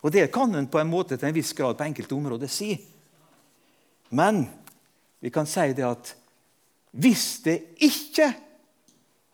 Og 0.00 0.12
Det 0.12 0.30
kan 0.32 0.54
en 0.56 0.68
på 0.68 0.80
en 0.80 0.88
måte 0.88 1.16
til 1.16 1.28
en 1.28 1.36
viss 1.36 1.52
grad 1.56 1.76
på 1.76 1.84
enkelte 1.84 2.16
områder 2.16 2.48
si. 2.48 2.72
Men 4.16 4.46
vi 5.20 5.30
kan 5.30 5.46
si 5.46 5.72
det 5.76 5.84
at 5.84 6.14
hvis 6.90 7.26
det 7.44 7.56
ikke 7.86 8.32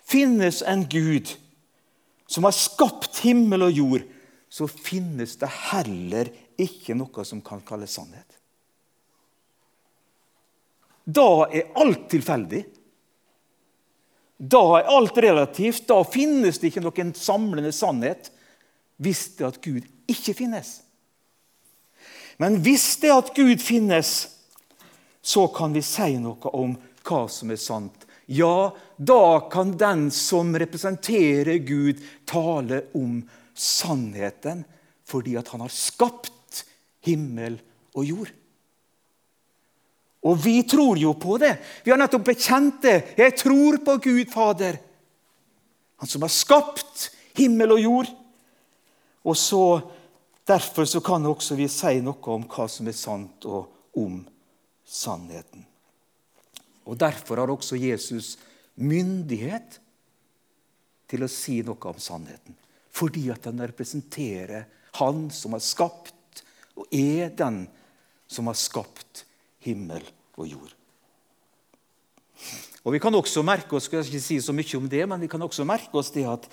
finnes 0.06 0.61
en 0.66 0.85
Gud 0.90 1.30
som 2.28 2.45
har 2.45 2.54
skapt 2.54 3.23
himmel 3.25 3.68
og 3.68 3.78
jord, 3.78 4.06
så 4.50 4.66
finnes 4.66 5.38
det 5.40 5.49
heller 5.71 6.30
ikke 6.59 6.95
noe 6.99 7.25
som 7.26 7.40
kan 7.45 7.62
kalles 7.66 7.97
sannhet. 7.97 8.36
Da 11.07 11.47
er 11.55 11.71
alt 11.79 12.09
tilfeldig. 12.11 12.65
Da 14.37 14.63
er 14.81 14.91
alt 14.93 15.19
relativt. 15.23 15.87
Da 15.89 16.03
finnes 16.05 16.59
det 16.59 16.73
ikke 16.73 16.85
noen 16.85 17.15
samlende 17.17 17.73
sannhet 17.75 18.33
hvis 19.03 19.29
det 19.39 19.47
at 19.47 19.61
Gud 19.65 19.85
ikke 20.11 20.35
finnes. 20.37 20.81
Men 22.41 22.59
hvis 22.65 22.97
det 23.01 23.13
at 23.13 23.33
Gud 23.37 23.63
finnes, 23.65 24.11
så 25.23 25.47
kan 25.53 25.73
vi 25.77 25.83
si 25.85 26.17
noe 26.21 26.53
om 26.57 26.77
hva 27.07 27.25
som 27.33 27.53
er 27.53 27.61
sant. 27.61 28.05
Ja, 28.27 28.73
da 28.99 29.49
kan 29.53 29.77
den 29.79 30.09
som 30.11 30.51
representerer 30.59 31.61
Gud, 31.63 32.03
tale 32.27 32.83
om 32.99 33.21
sannheten 33.55 34.65
fordi 35.07 35.37
at 35.39 35.53
han 35.55 35.63
har 35.63 35.71
skapt 35.71 36.65
himmel 37.07 37.61
og 37.95 38.09
jord. 38.09 38.33
Og 40.26 40.38
vi 40.42 40.62
tror 40.66 40.99
jo 40.99 41.12
på 41.14 41.37
det. 41.38 41.54
Vi 41.85 41.92
har 41.92 42.00
nettopp 42.00 42.25
bekjent 42.26 42.80
det. 42.83 42.97
Jeg 43.18 43.37
tror 43.38 43.78
på 43.85 43.97
Gud 44.02 44.33
Fader. 44.33 44.78
Han 46.02 46.11
som 46.11 46.25
har 46.26 46.33
skapt 46.33 47.11
himmel 47.38 47.76
og 47.76 47.83
jord. 47.83 48.11
Og 49.26 49.37
så, 49.37 49.62
Derfor 50.47 50.85
så 50.87 51.00
kan 51.02 51.26
også 51.26 51.56
vi 51.59 51.66
si 51.66 51.97
noe 52.06 52.30
om 52.30 52.45
hva 52.47 52.68
som 52.71 52.87
er 52.87 52.95
sant, 52.95 53.42
og 53.50 53.99
om 53.99 54.21
sannheten. 54.87 55.64
Og 56.87 56.95
Derfor 56.95 57.42
har 57.42 57.50
også 57.50 57.75
Jesus 57.75 58.37
myndighet 58.78 59.80
til 61.11 61.26
å 61.26 61.30
si 61.30 61.59
noe 61.66 61.90
om 61.90 61.99
sannheten. 61.99 62.54
Fordi 62.95 63.25
at 63.35 63.50
han 63.50 63.61
representerer 63.66 64.73
Han 64.97 65.26
som 65.35 65.52
har 65.52 65.61
skapt, 65.61 66.45
og 66.78 66.87
er 66.95 67.35
den 67.37 67.66
som 68.30 68.47
har 68.49 68.56
skapt 68.56 69.26
himmel 69.67 70.05
og 70.37 70.49
jord. 70.49 70.73
Og 72.87 72.93
Vi 72.95 73.01
kan 73.03 73.15
også 73.19 73.43
merke 73.43 73.77
oss 73.77 73.89
skal 73.89 74.05
ikke 74.05 74.23
si 74.23 74.39
så 74.41 74.55
mye 74.55 74.79
om 74.79 74.87
det, 74.89 75.03
men 75.09 75.25
vi 75.25 75.31
kan 75.31 75.43
også 75.43 75.67
merke 75.67 75.99
oss 75.99 76.13
det 76.15 76.27
at, 76.31 76.45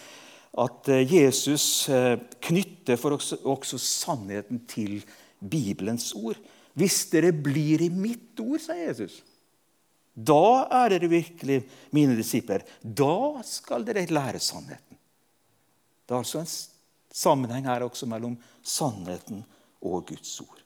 at 0.58 0.90
eh, 0.90 1.14
Jesus 1.20 1.90
eh, 1.94 2.18
knytter 2.42 2.98
for 2.98 3.18
også, 3.20 3.38
også 3.46 3.78
sannheten 3.78 4.64
til 4.70 5.04
Bibelens 5.38 6.10
ord. 6.18 6.40
Hvis 6.74 7.04
dere 7.12 7.30
blir 7.36 7.84
i 7.86 7.92
mitt 7.94 8.40
ord, 8.42 8.58
sier 8.64 8.88
Jesus, 8.88 9.20
da 10.14 10.66
er 10.70 10.94
dere 10.94 11.10
virkelig 11.10 11.60
mine 11.94 12.18
disipler. 12.18 12.66
Da 12.82 13.44
skal 13.46 13.86
dere 13.86 14.06
lære 14.10 14.42
sannheten. 14.42 14.98
Det 16.04 16.16
er 16.16 16.22
altså 16.22 16.42
en 16.42 16.52
sammenheng 17.14 17.70
her 17.70 17.86
også 17.86 18.10
mellom 18.10 18.36
sannheten 18.66 19.46
og 19.82 20.06
Guds 20.10 20.40
ord. 20.42 20.63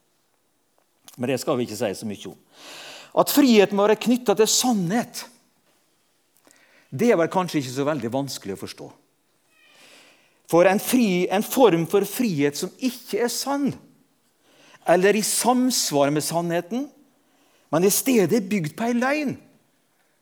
Men 1.17 1.31
det 1.31 1.39
skal 1.41 1.57
vi 1.57 1.65
ikke 1.65 1.79
si 1.79 1.89
så 1.97 2.07
mye 2.07 2.29
om. 2.29 2.38
At 3.17 3.33
friheten 3.33 3.77
må 3.77 3.88
være 3.88 4.00
knytta 4.03 4.36
til 4.38 4.50
sannhet, 4.51 5.25
det 6.88 7.09
er 7.12 7.17
vel 7.19 7.31
kanskje 7.31 7.59
ikke 7.59 7.74
så 7.74 7.86
veldig 7.88 8.12
vanskelig 8.13 8.55
å 8.55 8.62
forstå. 8.62 8.86
For 10.47 10.69
en, 10.69 10.79
fri, 10.79 11.27
en 11.27 11.43
form 11.43 11.83
for 11.91 12.07
frihet 12.07 12.55
som 12.55 12.71
ikke 12.79 13.25
er 13.25 13.31
sann, 13.33 13.74
eller 14.88 15.17
i 15.19 15.24
samsvar 15.25 16.13
med 16.15 16.24
sannheten, 16.24 16.86
men 17.74 17.83
i 17.83 17.91
stedet 17.91 18.38
er 18.38 18.47
bygd 18.47 18.77
på 18.79 18.88
ei 18.88 18.95
løgn, 18.95 19.33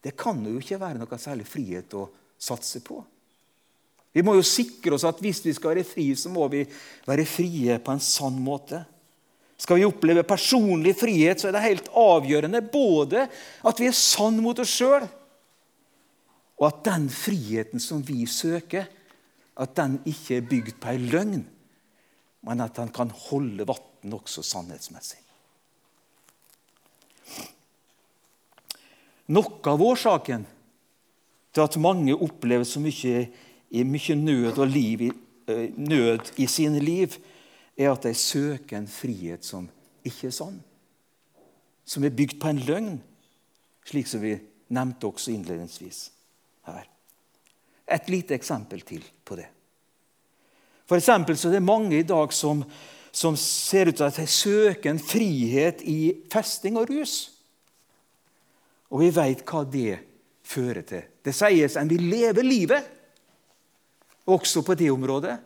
det 0.01 0.15
kan 0.17 0.41
jo 0.45 0.57
ikke 0.57 0.81
være 0.81 0.97
noe 1.01 1.19
særlig 1.21 1.45
frihet 1.49 1.93
å 1.97 2.07
satse 2.41 2.81
på. 2.85 2.97
Vi 4.15 4.23
må 4.25 4.35
jo 4.37 4.45
sikre 4.47 4.95
oss 4.95 5.05
at 5.05 5.19
hvis 5.21 5.43
vi 5.43 5.53
skal 5.53 5.73
være 5.73 5.85
frie, 5.85 6.15
så 6.17 6.31
må 6.31 6.47
vi 6.49 6.63
være 7.05 7.25
frie 7.27 7.77
på 7.83 7.93
en 7.93 8.01
sann 8.01 8.37
måte. 8.41 8.79
Skal 9.57 9.79
vi 9.79 9.88
oppleve 9.88 10.25
personlig 10.27 10.97
frihet, 11.00 11.39
så 11.39 11.50
er 11.50 11.55
det 11.55 11.63
helt 11.63 11.91
avgjørende 11.95 12.59
både 12.67 13.27
at 13.63 13.79
vi 13.79 13.88
er 13.88 13.95
sann 13.95 14.41
mot 14.43 14.59
oss 14.59 14.74
sjøl, 14.75 15.05
og 16.55 16.67
at 16.69 16.83
den 16.88 17.07
friheten 17.12 17.83
som 17.83 18.03
vi 18.03 18.25
søker, 18.27 18.88
at 19.55 19.75
den 19.79 20.00
ikke 20.07 20.39
er 20.39 20.50
bygd 20.50 20.79
på 20.83 20.91
ei 20.91 21.00
løgn, 21.00 21.45
men 22.45 22.63
at 22.63 22.75
den 22.79 22.91
kan 22.95 23.12
holde 23.29 23.67
vann 23.67 24.15
også 24.15 24.43
sannhetsmessig. 24.45 25.21
Noe 29.33 29.71
av 29.71 29.81
årsaken 29.81 30.43
til 31.55 31.63
at 31.63 31.77
mange 31.81 32.13
opplever 32.13 32.67
så 32.67 32.81
mye, 32.83 33.24
mye 33.71 34.17
nød 34.19 34.59
liv, 34.69 35.07
eh, 35.47 35.71
nød 35.74 36.35
i 36.38 36.45
sine 36.51 36.83
liv, 36.83 37.15
er 37.77 37.91
at 37.91 38.08
de 38.08 38.13
søker 38.15 38.77
en 38.77 38.88
frihet 38.88 39.46
som 39.46 39.67
ikke 40.05 40.29
er 40.29 40.36
sann. 40.36 40.60
Som 41.86 42.03
er 42.03 42.15
bygd 42.15 42.39
på 42.41 42.50
en 42.50 42.62
løgn, 42.65 42.94
slik 43.86 44.08
som 44.10 44.24
vi 44.24 44.38
nevnte 44.74 45.08
også 45.08 45.34
innledningsvis 45.34 46.10
her. 46.65 46.88
et 47.88 48.10
lite 48.10 48.34
eksempel 48.34 48.82
til 48.82 49.03
på 49.25 49.36
det. 49.36 49.46
For 50.89 50.98
eksempel 50.98 51.38
så 51.38 51.50
er 51.50 51.58
det 51.58 51.65
mange 51.65 52.00
i 52.00 52.08
dag 52.08 52.34
som, 52.34 52.63
som 53.12 53.38
ser 53.38 53.89
ut 53.89 53.96
til 53.96 54.08
at 54.08 54.17
de 54.17 54.27
søker 54.27 54.89
en 54.89 55.00
frihet 55.00 55.82
i 55.82 56.25
festing 56.34 56.77
og 56.77 56.89
rus. 56.89 57.32
Og 58.89 59.01
vi 59.01 59.12
veit 59.13 59.44
hva 59.46 59.63
det 59.70 60.00
fører 60.46 60.82
til. 60.82 61.05
Det 61.25 61.34
sies 61.34 61.77
en 61.77 61.89
vil 61.89 62.05
leve 62.10 62.46
livet, 62.46 62.89
også 64.25 64.62
på 64.65 64.74
det 64.77 64.89
området. 64.94 65.38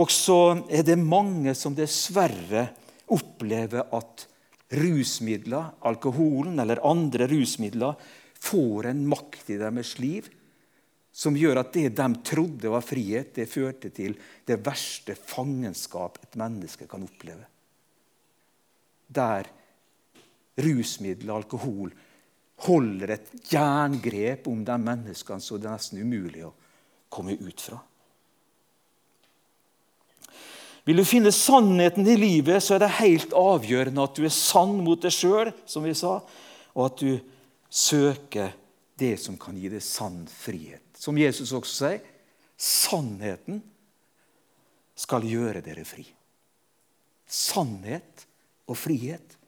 Og 0.00 0.10
så 0.10 0.66
er 0.66 0.82
det 0.86 0.98
mange 0.98 1.54
som 1.54 1.74
dessverre 1.76 2.66
opplever 3.14 3.86
at 3.94 4.26
rusmidler, 4.74 5.74
alkoholen 5.86 6.58
eller 6.58 6.82
andre 6.86 7.28
rusmidler, 7.30 7.94
får 8.44 8.90
en 8.90 9.04
makt 9.08 9.52
i 9.54 9.60
deres 9.60 9.94
liv 10.02 10.26
som 11.14 11.36
gjør 11.38 11.60
at 11.60 11.70
det 11.76 11.92
de 11.94 12.06
trodde 12.26 12.70
var 12.72 12.82
frihet, 12.82 13.30
det 13.36 13.46
førte 13.46 13.92
til 13.94 14.16
det 14.46 14.58
verste 14.66 15.14
fangenskap 15.14 16.18
et 16.24 16.34
menneske 16.40 16.88
kan 16.90 17.04
oppleve. 17.06 17.46
Der 19.14 19.46
rusmidler 20.58 21.36
alkohol 21.36 21.94
holder 22.66 23.14
et 23.14 23.30
jerngrep 23.52 24.48
om 24.50 24.66
de 24.66 24.76
menneskene 24.80 25.42
så 25.42 25.58
det 25.58 25.70
er 25.70 25.78
nesten 25.78 26.02
umulig 26.02 26.44
å 26.48 26.54
komme 27.14 27.38
ut 27.38 27.62
fra. 27.62 27.78
Vil 30.84 31.00
du 31.00 31.04
finne 31.08 31.32
sannheten 31.32 32.06
i 32.08 32.16
livet, 32.20 32.60
så 32.62 32.76
er 32.76 32.84
det 32.84 32.96
helt 32.98 33.32
avgjørende 33.36 34.04
at 34.04 34.18
du 34.18 34.26
er 34.26 34.34
sann 34.34 34.76
mot 34.84 35.00
deg 35.00 35.14
sjøl, 35.14 35.52
som 35.64 35.86
vi 35.86 35.94
sa, 35.96 36.18
og 36.74 36.82
at 36.84 37.00
du 37.00 37.16
søker 37.72 38.52
det 39.00 39.14
som 39.22 39.38
kan 39.40 39.56
gi 39.58 39.70
deg 39.72 39.82
sann 39.82 40.26
frihet. 40.30 40.84
Som 41.00 41.16
Jesus 41.18 41.54
også 41.56 41.78
sier, 41.78 42.04
sannheten 42.60 43.62
skal 44.94 45.24
gjøre 45.26 45.64
dere 45.64 45.86
fri. 45.88 46.04
Sannhet 47.26 48.26
og 48.68 48.78
frihet. 48.78 49.38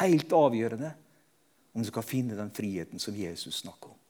Helt 0.00 0.32
avgjørende 0.34 0.90
om 1.76 1.84
du 1.84 1.88
skal 1.88 2.04
finne 2.04 2.36
den 2.38 2.50
friheten 2.56 3.00
som 3.00 3.16
Jesus 3.16 3.62
snakker 3.62 3.92
om. 3.92 4.00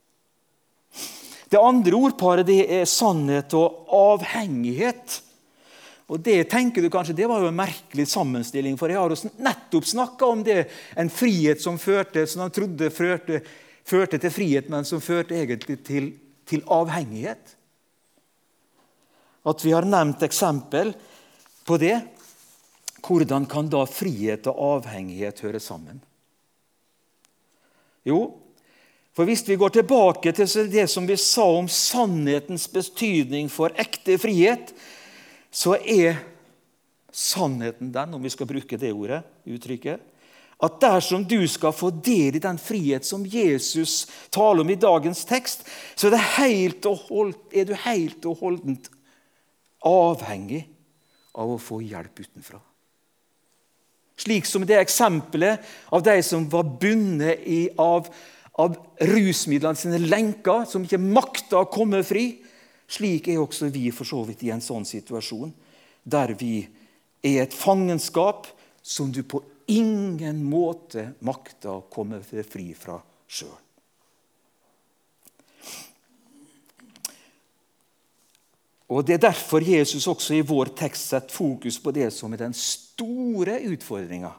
Det 1.51 1.61
andre 1.63 1.99
ordparet 1.99 2.47
det 2.49 2.63
er 2.79 2.89
sannhet 2.91 3.55
og 3.59 3.91
avhengighet. 3.95 5.21
Og 6.07 6.21
Det 6.23 6.45
tenker 6.51 6.83
du 6.83 6.91
kanskje, 6.91 7.17
det 7.19 7.27
var 7.27 7.43
jo 7.43 7.51
en 7.51 7.59
merkelig 7.59 8.07
sammenstilling, 8.07 8.77
for 8.79 8.91
jeg 8.91 9.01
har 9.01 9.11
jo 9.11 9.31
nettopp 9.43 9.89
snakka 9.91 10.29
om 10.31 10.45
det, 10.47 10.69
en 10.95 11.11
frihet 11.11 11.63
som 11.63 11.81
førte, 11.83 12.23
som 12.31 12.45
han 12.45 12.55
trodde 12.55 12.93
førte, 12.95 13.41
førte 13.87 14.21
til 14.23 14.31
frihet, 14.31 14.71
men 14.71 14.87
som 14.87 15.03
førte 15.03 15.35
egentlig 15.35 15.81
til, 15.87 16.13
til 16.47 16.63
avhengighet. 16.71 17.57
At 19.47 19.67
vi 19.67 19.75
har 19.75 19.87
nevnt 19.87 20.23
eksempel 20.27 20.95
på 21.67 21.79
det. 21.83 21.99
Hvordan 23.07 23.47
kan 23.51 23.69
da 23.71 23.85
frihet 23.87 24.47
og 24.51 24.63
avhengighet 24.79 25.43
høre 25.43 25.63
sammen? 25.63 26.01
Jo, 28.07 28.21
for 29.15 29.27
hvis 29.27 29.43
vi 29.49 29.59
går 29.59 29.75
tilbake 29.75 30.31
til 30.37 30.71
det 30.71 30.87
som 30.93 31.07
vi 31.09 31.17
sa 31.19 31.47
om 31.57 31.71
sannhetens 31.71 32.67
betydning 32.71 33.49
for 33.51 33.75
ekte 33.81 34.19
frihet, 34.23 34.75
så 35.57 35.77
er 35.81 36.19
sannheten 37.17 37.89
den, 37.95 38.13
om 38.15 38.23
vi 38.23 38.33
skal 38.33 38.49
bruke 38.49 38.77
det 38.81 38.93
ordet, 38.93 39.23
uttrykket, 39.49 40.03
at 40.57 40.79
dersom 40.81 41.25
du 41.29 41.43
skal 41.49 41.75
få 41.77 41.91
del 41.91 42.37
i 42.37 42.43
den 42.43 42.59
frihet 42.61 43.05
som 43.05 43.25
Jesus 43.29 44.07
taler 44.33 44.65
om 44.65 44.71
i 44.73 44.79
dagens 44.81 45.25
tekst, 45.29 45.67
så 45.97 46.09
er, 46.13 46.77
holdt, 47.09 47.43
er 47.53 47.69
du 47.69 47.75
helt 47.85 48.25
og 48.29 48.41
holdent 48.41 48.89
avhengig 49.85 50.65
av 51.37 51.53
å 51.53 51.61
få 51.61 51.83
hjelp 51.85 52.25
utenfra. 52.25 52.61
Slik 54.17 54.49
som 54.49 54.65
det 54.65 54.79
eksempelet 54.81 55.61
av 55.93 56.05
de 56.05 56.17
som 56.25 56.47
var 56.49 56.65
bundet 56.81 57.45
av, 57.81 58.09
av 58.57 58.79
rusmidlene 59.05 59.77
sine 59.77 60.01
lenker, 60.01 60.65
som 60.65 60.85
ikke 60.85 61.01
makta 61.01 61.61
å 61.61 61.69
komme 61.69 62.01
fri. 62.07 62.31
Slik 62.87 63.29
er 63.29 63.43
også 63.43 63.71
vi 63.75 63.91
for 63.95 64.07
så 64.09 64.23
vidt 64.27 64.45
i 64.47 64.53
en 64.55 64.63
sånn 64.63 64.87
situasjon, 64.87 65.53
der 66.07 66.35
vi 66.39 66.61
er 67.27 67.43
et 67.43 67.55
fangenskap 67.55 68.47
som 68.83 69.11
du 69.11 69.25
på 69.27 69.43
ingen 69.67 70.45
måte 70.47 71.11
makter 71.27 71.73
å 71.75 71.87
komme 71.91 72.21
fri 72.23 72.71
fra 72.79 73.01
sjøl. 73.27 73.57
Og 78.87 79.03
Det 79.03 79.17
er 79.17 79.25
derfor 79.25 79.65
Jesus 79.67 80.07
også 80.07 80.37
i 80.37 80.45
vår 80.47 80.71
tekst 80.79 81.11
setter 81.11 81.35
fokus 81.35 81.79
på 81.83 81.91
det 81.91 82.13
som 82.15 82.33
er 82.33 82.45
den 82.45 82.55
store 82.55 83.59
utfordringa 83.67 84.31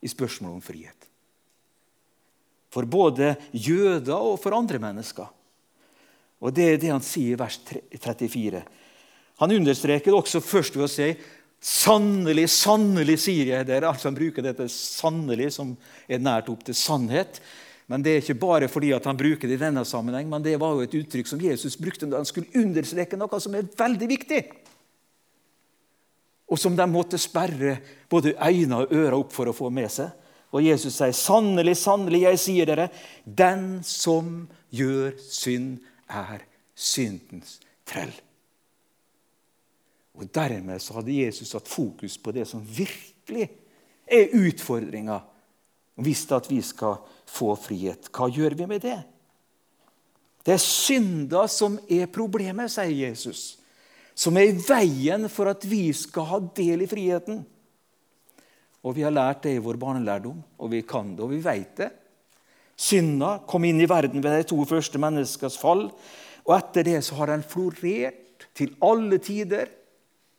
i 0.00 0.08
spørsmålet 0.08 0.56
om 0.56 0.64
frihet. 0.64 1.08
For 2.72 2.88
både 2.88 3.34
jøder 3.52 4.16
og 4.16 4.38
for 4.40 4.56
andre 4.56 4.80
mennesker. 4.80 5.28
Og 6.40 6.52
Det 6.52 6.66
er 6.72 6.76
det 6.80 6.92
han 6.92 7.04
sier 7.04 7.34
i 7.34 7.40
vers 7.40 7.58
34. 7.64 8.62
Han 9.40 9.52
understreker 9.52 10.10
det 10.10 10.18
også 10.18 10.40
først 10.40 10.76
ved 10.76 10.88
å 10.88 10.92
si 10.92 11.10
Sannelig, 11.66 12.50
sannelig, 12.52 13.16
sier 13.24 13.48
jeg 13.48 13.66
dere. 13.66 13.88
Altså 13.88 14.10
Han 14.10 14.14
bruker 14.18 14.44
dette 14.44 14.68
'sannelig', 14.68 15.50
som 15.50 15.76
er 16.06 16.18
nært 16.18 16.50
opp 16.52 16.62
til 16.62 16.74
sannhet. 16.74 17.40
Men 17.88 18.02
Det 18.02 18.10
er 18.12 18.20
ikke 18.20 18.40
bare 18.40 18.68
fordi 18.68 18.92
han 18.92 19.16
bruker 19.16 19.48
det 19.48 19.54
i 19.54 19.64
denne 19.64 19.84
sammenheng, 19.84 20.28
men 20.28 20.42
det 20.42 20.60
var 20.60 20.74
jo 20.74 20.80
et 20.80 20.94
uttrykk 20.94 21.26
som 21.26 21.40
Jesus 21.40 21.76
brukte 21.76 22.06
da 22.06 22.16
han 22.16 22.26
skulle 22.26 22.50
understreke 22.54 23.16
noe 23.16 23.40
som 23.40 23.54
er 23.54 23.62
veldig 23.62 24.08
viktig. 24.08 24.42
Og 26.50 26.58
som 26.58 26.76
de 26.76 26.86
måtte 26.86 27.18
sperre 27.18 27.78
både 28.10 28.34
øyne 28.34 28.76
og 28.76 28.92
ører 28.92 29.18
opp 29.18 29.32
for 29.32 29.46
å 29.46 29.54
få 29.54 29.70
med 29.70 29.90
seg. 29.90 30.10
Og 30.52 30.62
Jesus 30.62 30.94
sier, 30.94 31.12
'Sannelig, 31.12 31.76
sannelig, 31.76 32.22
jeg 32.22 32.38
sier 32.38 32.66
dere:" 32.66 32.90
Den 33.24 33.82
som 33.82 34.48
gjør 34.72 35.18
synd, 35.18 35.78
er 36.08 36.44
syndens 36.74 37.58
trell. 37.86 38.14
Og 40.16 40.28
Dermed 40.32 40.80
så 40.80 40.96
hadde 40.96 41.16
Jesus 41.16 41.52
satt 41.52 41.68
fokus 41.68 42.16
på 42.18 42.32
det 42.32 42.46
som 42.48 42.62
virkelig 42.64 43.50
er 44.06 44.32
utfordringa. 44.36 45.20
Visste 46.04 46.36
at 46.36 46.48
vi 46.50 46.60
skal 46.64 46.98
få 47.28 47.54
frihet. 47.60 48.08
Hva 48.12 48.28
gjør 48.32 48.56
vi 48.56 48.68
med 48.68 48.84
det? 48.84 48.98
Det 50.46 50.54
er 50.54 50.62
synda 50.62 51.46
som 51.50 51.78
er 51.90 52.06
problemet, 52.12 52.70
sier 52.70 53.08
Jesus. 53.08 53.56
Som 54.16 54.38
er 54.38 54.52
i 54.52 54.56
veien 54.56 55.26
for 55.32 55.50
at 55.50 55.64
vi 55.68 55.90
skal 55.96 56.28
ha 56.30 56.40
del 56.56 56.84
i 56.84 56.88
friheten. 56.88 57.42
Og 58.86 58.94
Vi 58.94 59.02
har 59.02 59.10
lært 59.10 59.42
det 59.42 59.56
i 59.56 59.62
vår 59.62 59.76
barnelærdom, 59.82 60.38
og 60.62 60.70
vi 60.70 60.84
kan 60.86 61.16
det, 61.16 61.24
og 61.24 61.32
vi 61.32 61.42
vet 61.42 61.72
det. 61.76 61.90
Synda 62.76 63.38
kom 63.48 63.64
inn 63.64 63.80
i 63.80 63.88
verden 63.88 64.22
ved 64.24 64.36
de 64.36 64.48
to 64.52 64.60
første 64.68 65.00
menneskers 65.00 65.56
fall. 65.60 65.88
Og 66.46 66.54
etter 66.58 66.86
det 66.86 67.00
så 67.04 67.16
har 67.20 67.32
den 67.32 67.44
florert 67.46 68.46
til 68.56 68.74
alle 68.84 69.18
tider, 69.18 69.70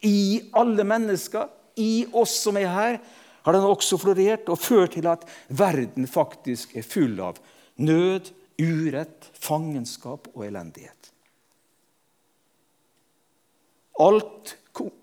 i 0.06 0.52
alle 0.54 0.86
mennesker, 0.86 1.48
i 1.82 2.06
oss 2.14 2.36
som 2.44 2.58
er 2.58 2.70
her, 2.70 3.00
har 3.46 3.56
den 3.56 3.66
også 3.66 3.98
florert 3.98 4.50
og 4.52 4.60
ført 4.62 4.94
til 4.94 5.08
at 5.10 5.24
verden 5.50 6.06
faktisk 6.10 6.76
er 6.78 6.86
full 6.86 7.18
av 7.24 7.40
nød, 7.82 8.30
urett, 8.58 9.30
fangenskap 9.38 10.30
og 10.34 10.46
elendighet. 10.48 11.12
Alt 14.02 14.56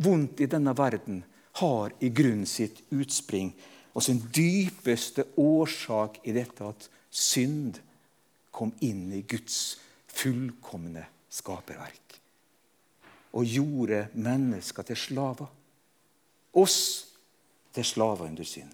vondt 0.03 0.43
i 0.43 0.51
denne 0.51 0.75
verden 0.77 1.23
har 1.59 1.95
i 2.03 2.11
grunnen 2.15 2.47
sitt 2.47 2.83
utspring 2.95 3.53
og 3.95 4.03
sin 4.03 4.21
dypeste 4.35 5.25
årsak 5.39 6.21
i 6.27 6.35
dette 6.35 6.67
at 6.67 6.89
synd 7.15 7.79
kom 8.55 8.73
inn 8.83 9.09
i 9.15 9.23
Guds 9.29 9.77
fullkomne 10.11 11.07
skaperverk. 11.31 12.19
Og 13.35 13.51
gjorde 13.51 14.07
mennesker 14.15 14.87
til 14.87 14.99
slaver. 14.99 15.51
Oss 16.55 16.79
til 17.75 17.87
slaver 17.87 18.29
under 18.29 18.47
synd. 18.47 18.71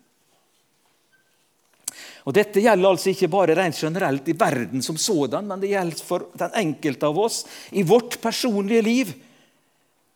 Og 2.29 2.37
Dette 2.37 2.61
gjelder 2.61 2.91
altså 2.91 3.11
ikke 3.15 3.31
bare 3.33 3.57
rent 3.57 3.79
generelt 3.81 4.29
i 4.29 4.37
verden 4.37 4.85
som 4.85 4.99
sådan, 5.01 5.47
men 5.49 5.63
det 5.63 5.73
gjelder 5.73 6.05
for 6.05 6.29
den 6.39 6.53
enkelte 6.61 7.09
av 7.09 7.19
oss 7.19 7.43
i 7.73 7.85
vårt 7.87 8.19
personlige 8.21 8.85
liv 8.85 9.15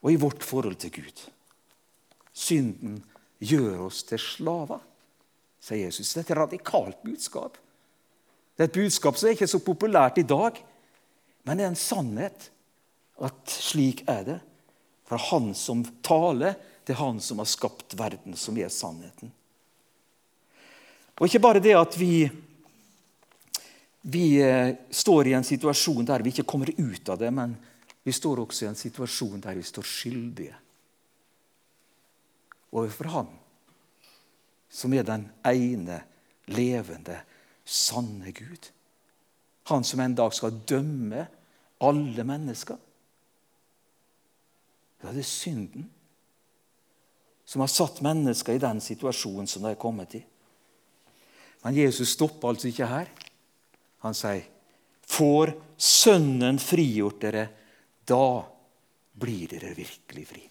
og 0.05 0.13
i 0.13 0.21
vårt 0.21 0.45
forhold 0.45 0.77
til 0.85 0.93
Gud. 1.01 1.25
Synden 2.35 2.99
gjør 3.41 3.87
oss 3.87 4.03
til 4.05 4.21
slaver, 4.21 4.83
sier 5.65 5.87
Jesus. 5.87 6.13
Dette 6.13 6.35
er 6.35 6.37
et 6.37 6.43
radikalt 6.45 7.01
budskap. 7.07 7.57
Det 8.55 8.65
er 8.65 8.71
et 8.71 8.79
budskap 8.79 9.19
som 9.19 9.29
er 9.29 9.37
ikke 9.37 9.51
så 9.51 9.61
populært 9.65 10.21
i 10.23 10.27
dag, 10.27 10.59
men 11.45 11.59
det 11.59 11.65
er 11.67 11.73
en 11.73 11.79
sannhet 11.79 12.49
at 13.25 13.51
slik 13.51 14.05
er 14.11 14.23
det. 14.29 14.39
Fra 15.05 15.19
Han 15.31 15.53
som 15.59 15.83
taler, 16.03 16.55
til 16.85 16.97
Han 17.01 17.21
som 17.21 17.41
har 17.41 17.49
skapt 17.49 17.97
verden, 17.97 18.37
som 18.37 18.57
er 18.61 18.69
sannheten. 18.73 19.33
Og 21.19 21.29
ikke 21.29 21.43
bare 21.43 21.63
det 21.63 21.77
at 21.79 21.97
vi 21.99 22.29
vi 24.05 24.37
eh, 24.43 24.75
står 24.91 25.31
i 25.31 25.33
en 25.33 25.47
situasjon 25.47 26.05
der 26.05 26.21
vi 26.21 26.35
ikke 26.35 26.45
kommer 26.45 26.69
ut 26.69 27.09
av 27.09 27.17
det, 27.17 27.31
men 27.33 27.55
vi 28.05 28.13
står 28.13 28.43
også 28.43 28.67
i 28.67 28.69
en 28.69 28.77
situasjon 28.77 29.41
der 29.41 29.57
vi 29.57 29.65
står 29.65 29.87
skyldige 29.89 30.59
overfor 32.75 33.09
Han 33.15 33.31
som 34.75 34.93
er 34.93 35.07
den 35.07 35.29
ene 35.47 36.01
levende, 36.51 37.21
sanne 37.65 38.33
Gud. 38.33 38.71
Han 39.71 39.85
som 39.85 40.01
en 40.01 40.15
dag 40.15 40.35
skal 40.37 40.61
dømme 40.69 41.27
alle 41.85 42.25
mennesker. 42.25 42.77
Det 45.05 45.13
er 45.13 45.29
synden 45.29 45.91
som 47.45 47.61
har 47.61 47.69
satt 47.69 48.01
mennesker 48.05 48.57
i 48.57 48.63
den 48.63 48.81
situasjonen 48.81 49.49
som 49.49 49.65
de 49.65 49.75
er 49.75 49.81
kommet 49.81 50.17
i. 50.17 50.23
Men 51.65 51.77
Jesus 51.77 52.15
stopper 52.17 52.53
altså 52.53 52.71
ikke 52.71 52.89
her. 52.89 53.11
Han 54.05 54.15
sier, 54.17 54.45
'Får 55.05 55.55
Sønnen 55.77 56.59
frigjort 56.59 57.21
dere, 57.21 57.49
da 58.07 58.45
blir 59.13 59.49
dere 59.49 59.75
virkelig 59.75 60.27
fri'. 60.27 60.51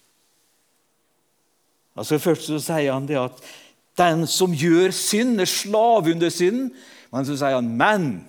Altså 1.96 2.18
Først 2.18 2.46
så 2.46 2.58
sier 2.60 2.92
han 2.92 3.06
det 3.06 3.18
at 3.18 3.40
den 3.98 4.26
som 4.26 4.54
gjør 4.54 4.90
synd, 4.90 5.40
er 5.40 5.44
slave 5.44 6.12
under 6.12 6.30
synden. 6.30 6.74
Men 7.14 7.26
så 7.26 7.36
sier 7.38 7.54
han, 7.54 7.76
'Men 7.76 8.24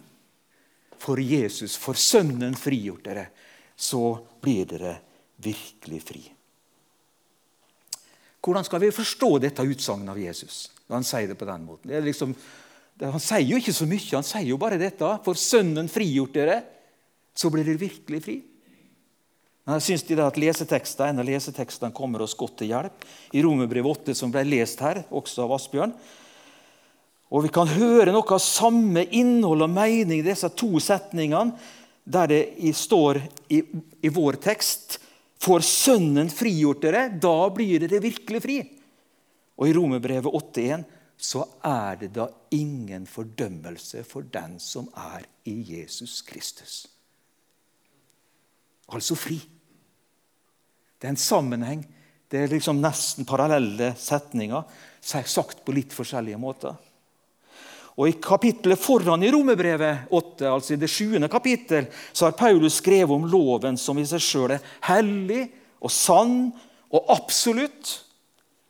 for 1.02 1.19
Jesus, 1.19 1.76
for 1.76 1.93
Sønnen, 1.93 2.56
frigjort 2.56 3.04
dere, 3.04 3.28
så 3.76 4.19
blir 4.41 4.65
dere 4.65 5.00
virkelig 5.41 6.02
fri'. 6.06 6.32
Hvordan 8.45 8.63
skal 8.63 8.80
vi 8.80 8.93
forstå 8.93 9.39
dette 9.41 9.65
utsagnet 9.65 10.10
av 10.10 10.19
Jesus 10.19 10.69
han 10.93 11.04
sier 11.04 11.28
det 11.28 11.38
på 11.39 11.48
den 11.50 11.65
måten? 11.65 11.89
Liksom, 12.06 12.36
han 13.02 13.19
sier 13.24 13.48
jo 13.48 13.58
ikke 13.58 13.74
så 13.74 13.88
mye, 13.89 14.12
han 14.13 14.24
sier 14.24 14.50
jo 14.52 14.58
bare 14.62 14.78
dette. 14.78 15.08
For 15.26 15.34
Sønnen 15.34 15.89
frigjort 15.89 16.36
dere, 16.36 16.60
så 17.36 17.50
blir 17.50 17.65
dere 17.65 17.82
virkelig 17.82 18.21
fri. 18.24 18.36
Men 19.65 19.80
jeg 19.80 19.88
synes 19.88 20.04
de 20.06 20.19
at 20.21 20.38
lesetekster, 20.38 21.10
En 21.10 21.19
av 21.19 21.26
lesetekstene 21.26 21.91
kommer 21.91 22.21
oss 22.21 22.38
godt 22.38 22.60
til 22.62 22.67
hjelp. 22.67 23.06
I 23.34 23.41
Romerbrevet 23.41 24.06
8, 24.06 24.13
som 24.13 24.32
ble 24.32 24.43
lest 24.45 24.80
her, 24.80 25.04
også 25.10 25.41
av 25.43 25.56
Asbjørn. 25.58 25.95
Og 27.34 27.44
Vi 27.48 27.54
kan 27.54 27.68
høre 27.68 28.14
noe 28.14 28.36
av 28.36 28.44
samme 28.44 29.06
innhold 29.10 29.66
og 29.66 29.74
mening 29.74 30.22
i 30.22 30.28
disse 30.28 30.50
to 30.54 30.78
setningene, 30.80 31.56
der 32.06 32.30
det 32.30 32.74
står 32.78 33.18
i, 33.50 33.64
i 34.06 34.12
vår 34.14 34.38
tekst 34.44 35.00
Får 35.42 35.62
Sønnen 35.66 36.30
frigjort 36.32 36.84
dere, 36.86 37.08
da 37.10 37.50
blir 37.54 37.82
dere 37.82 38.00
virkelig 38.02 38.42
fri. 38.42 38.56
Og 39.60 39.68
i 39.70 39.74
Romerbrevet 39.76 40.32
8,1 40.32 40.86
så 41.16 41.44
er 41.64 42.00
det 42.02 42.12
da 42.16 42.26
ingen 42.56 43.06
fordømmelse 43.08 44.04
for 44.08 44.28
den 44.32 44.58
som 44.64 44.88
er 45.16 45.26
i 45.48 45.56
Jesus 45.70 46.20
Kristus. 46.26 46.86
Altså 48.92 49.18
fri. 49.18 49.38
Det 51.00 51.08
er 51.08 51.14
en 51.14 51.22
sammenheng. 51.22 51.86
Det 52.30 52.42
er 52.42 52.52
liksom 52.52 52.82
nesten 52.84 53.28
parallelle 53.28 53.94
setninger, 54.00 54.66
sagt 55.02 55.62
på 55.66 55.76
litt 55.76 55.94
forskjellige 55.94 56.42
måter. 56.42 56.76
Og 57.95 58.10
I 58.10 58.17
kapittelet 58.19 58.79
foran 58.79 59.23
i 59.23 59.31
Romerbrevet 59.31 60.12
8, 60.12 60.49
altså 60.51 60.75
i 60.75 60.79
det 60.79 60.89
sjuende 60.91 61.29
kapittel, 61.31 61.88
så 62.12 62.27
har 62.27 62.36
Paulus 62.36 62.81
skrevet 62.81 63.15
om 63.15 63.27
loven 63.31 63.79
som 63.79 63.99
i 63.99 64.08
seg 64.08 64.23
sjøl 64.23 64.58
er 64.58 64.65
hellig 64.89 65.45
og 65.79 65.93
sann 65.93 66.36
og 66.91 67.13
absolutt. 67.15 67.93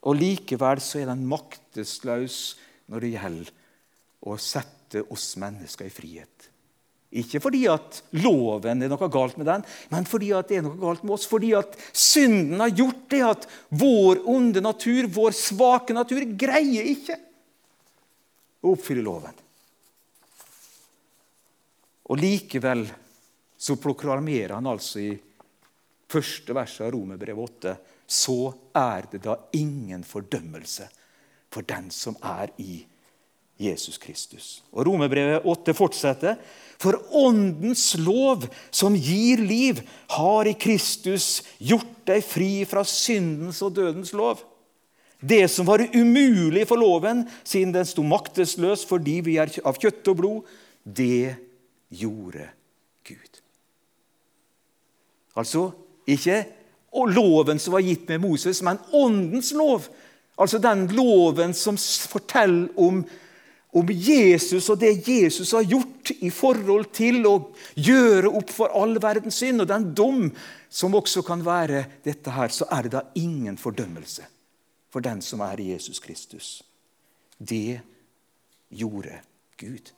Og 0.06 0.20
Likevel 0.20 0.82
så 0.84 1.02
er 1.02 1.10
den 1.10 1.26
maktesløs 1.30 2.40
når 2.94 3.02
det 3.02 3.14
gjelder 3.16 3.54
å 4.26 4.38
sette 4.42 5.02
oss 5.10 5.32
mennesker 5.42 5.90
i 5.90 5.94
frihet. 5.94 6.52
Ikke 7.16 7.40
fordi 7.40 7.64
at 7.72 8.02
loven 8.20 8.84
er 8.84 8.92
noe 8.92 9.10
galt 9.10 9.38
med 9.40 9.48
den, 9.48 9.64
men 9.90 10.08
fordi 10.10 10.34
at 10.36 10.50
det 10.52 10.60
er 10.60 10.66
noe 10.66 10.78
galt 10.78 11.06
med 11.06 11.16
oss. 11.16 11.26
Fordi 11.30 11.54
at 11.58 11.78
synden 11.96 12.60
har 12.62 12.74
gjort 12.76 13.06
det 13.14 13.22
at 13.26 13.48
vår 13.74 14.22
onde 14.30 14.62
natur, 14.62 15.08
vår 15.16 15.34
svake 15.38 15.96
natur, 15.96 16.26
greier 16.38 16.94
ikke 16.94 17.18
å 18.66 18.74
oppfylle 18.74 19.06
loven. 19.06 19.44
Og 22.06 22.22
likevel 22.22 22.86
så 23.58 23.78
proklamerer 23.82 24.56
han 24.58 24.68
altså 24.70 25.02
i 25.02 25.14
første 26.12 26.54
vers 26.54 26.76
av 26.86 26.92
Romerbrevet 26.94 27.58
8 27.58 27.76
så 28.06 28.52
er 28.78 29.08
det 29.12 29.24
da 29.26 29.38
ingen 29.58 30.04
fordømmelse 30.06 30.86
for 31.54 31.66
den 31.66 31.90
som 31.94 32.18
er 32.22 32.52
i 32.62 32.84
Jesus 33.58 33.98
Kristus. 34.02 34.48
Og 34.76 34.86
Romerbrevet 34.90 35.46
8 35.48 35.74
fortsetter. 35.74 36.36
For 36.82 37.00
Åndens 37.16 37.94
lov, 38.04 38.44
som 38.68 38.98
gir 39.00 39.40
liv, 39.40 39.80
har 40.12 40.50
i 40.50 40.58
Kristus 40.60 41.40
gjort 41.58 42.02
deg 42.06 42.26
fri 42.28 42.50
fra 42.68 42.84
syndens 42.84 43.62
og 43.64 43.78
dødens 43.78 44.12
lov. 44.14 44.44
Det 45.26 45.48
som 45.50 45.66
var 45.66 45.84
umulig 45.96 46.68
for 46.70 46.78
loven, 46.78 47.24
siden 47.44 47.74
den 47.74 47.88
sto 47.88 48.04
maktesløs 48.06 48.86
fordi 48.86 49.20
vi 49.26 49.40
er 49.42 49.52
av 49.66 49.80
kjøtt 49.82 50.12
og 50.12 50.20
blod, 50.22 50.54
det 50.86 51.36
gjorde 51.90 52.46
Gud. 53.08 53.42
Altså 55.36 55.70
ikke 56.08 56.44
loven 57.12 57.60
som 57.60 57.76
var 57.76 57.84
gitt 57.84 58.08
med 58.12 58.22
Moses, 58.24 58.62
men 58.64 58.80
åndens 58.94 59.52
lov. 59.58 59.90
Altså 60.40 60.62
den 60.62 60.86
loven 60.96 61.56
som 61.58 61.78
forteller 61.78 62.70
om 62.80 63.06
om 63.76 63.90
Jesus 63.92 64.70
og 64.72 64.80
det 64.80 64.94
Jesus 65.04 65.50
har 65.52 65.66
gjort 65.68 66.14
i 66.24 66.30
forhold 66.32 66.94
til 66.96 67.26
å 67.28 67.34
gjøre 67.76 68.32
opp 68.40 68.54
for 68.56 68.72
all 68.72 68.96
verdens 69.04 69.42
synd, 69.42 69.66
og 69.66 69.68
den 69.68 69.90
dom 69.92 70.30
som 70.72 70.96
også 70.96 71.26
kan 71.28 71.44
være 71.44 71.82
dette 72.06 72.32
her, 72.32 72.54
så 72.56 72.70
er 72.72 72.88
det 72.88 72.94
da 72.94 73.04
ingen 73.20 73.60
fordømmelse 73.60 74.30
for 74.96 75.04
den 75.04 75.20
som 75.20 75.44
er 75.44 75.60
Jesus 75.60 76.00
Kristus. 76.00 76.62
Det 77.36 77.82
gjorde 78.72 79.18
Gud. 79.60 79.92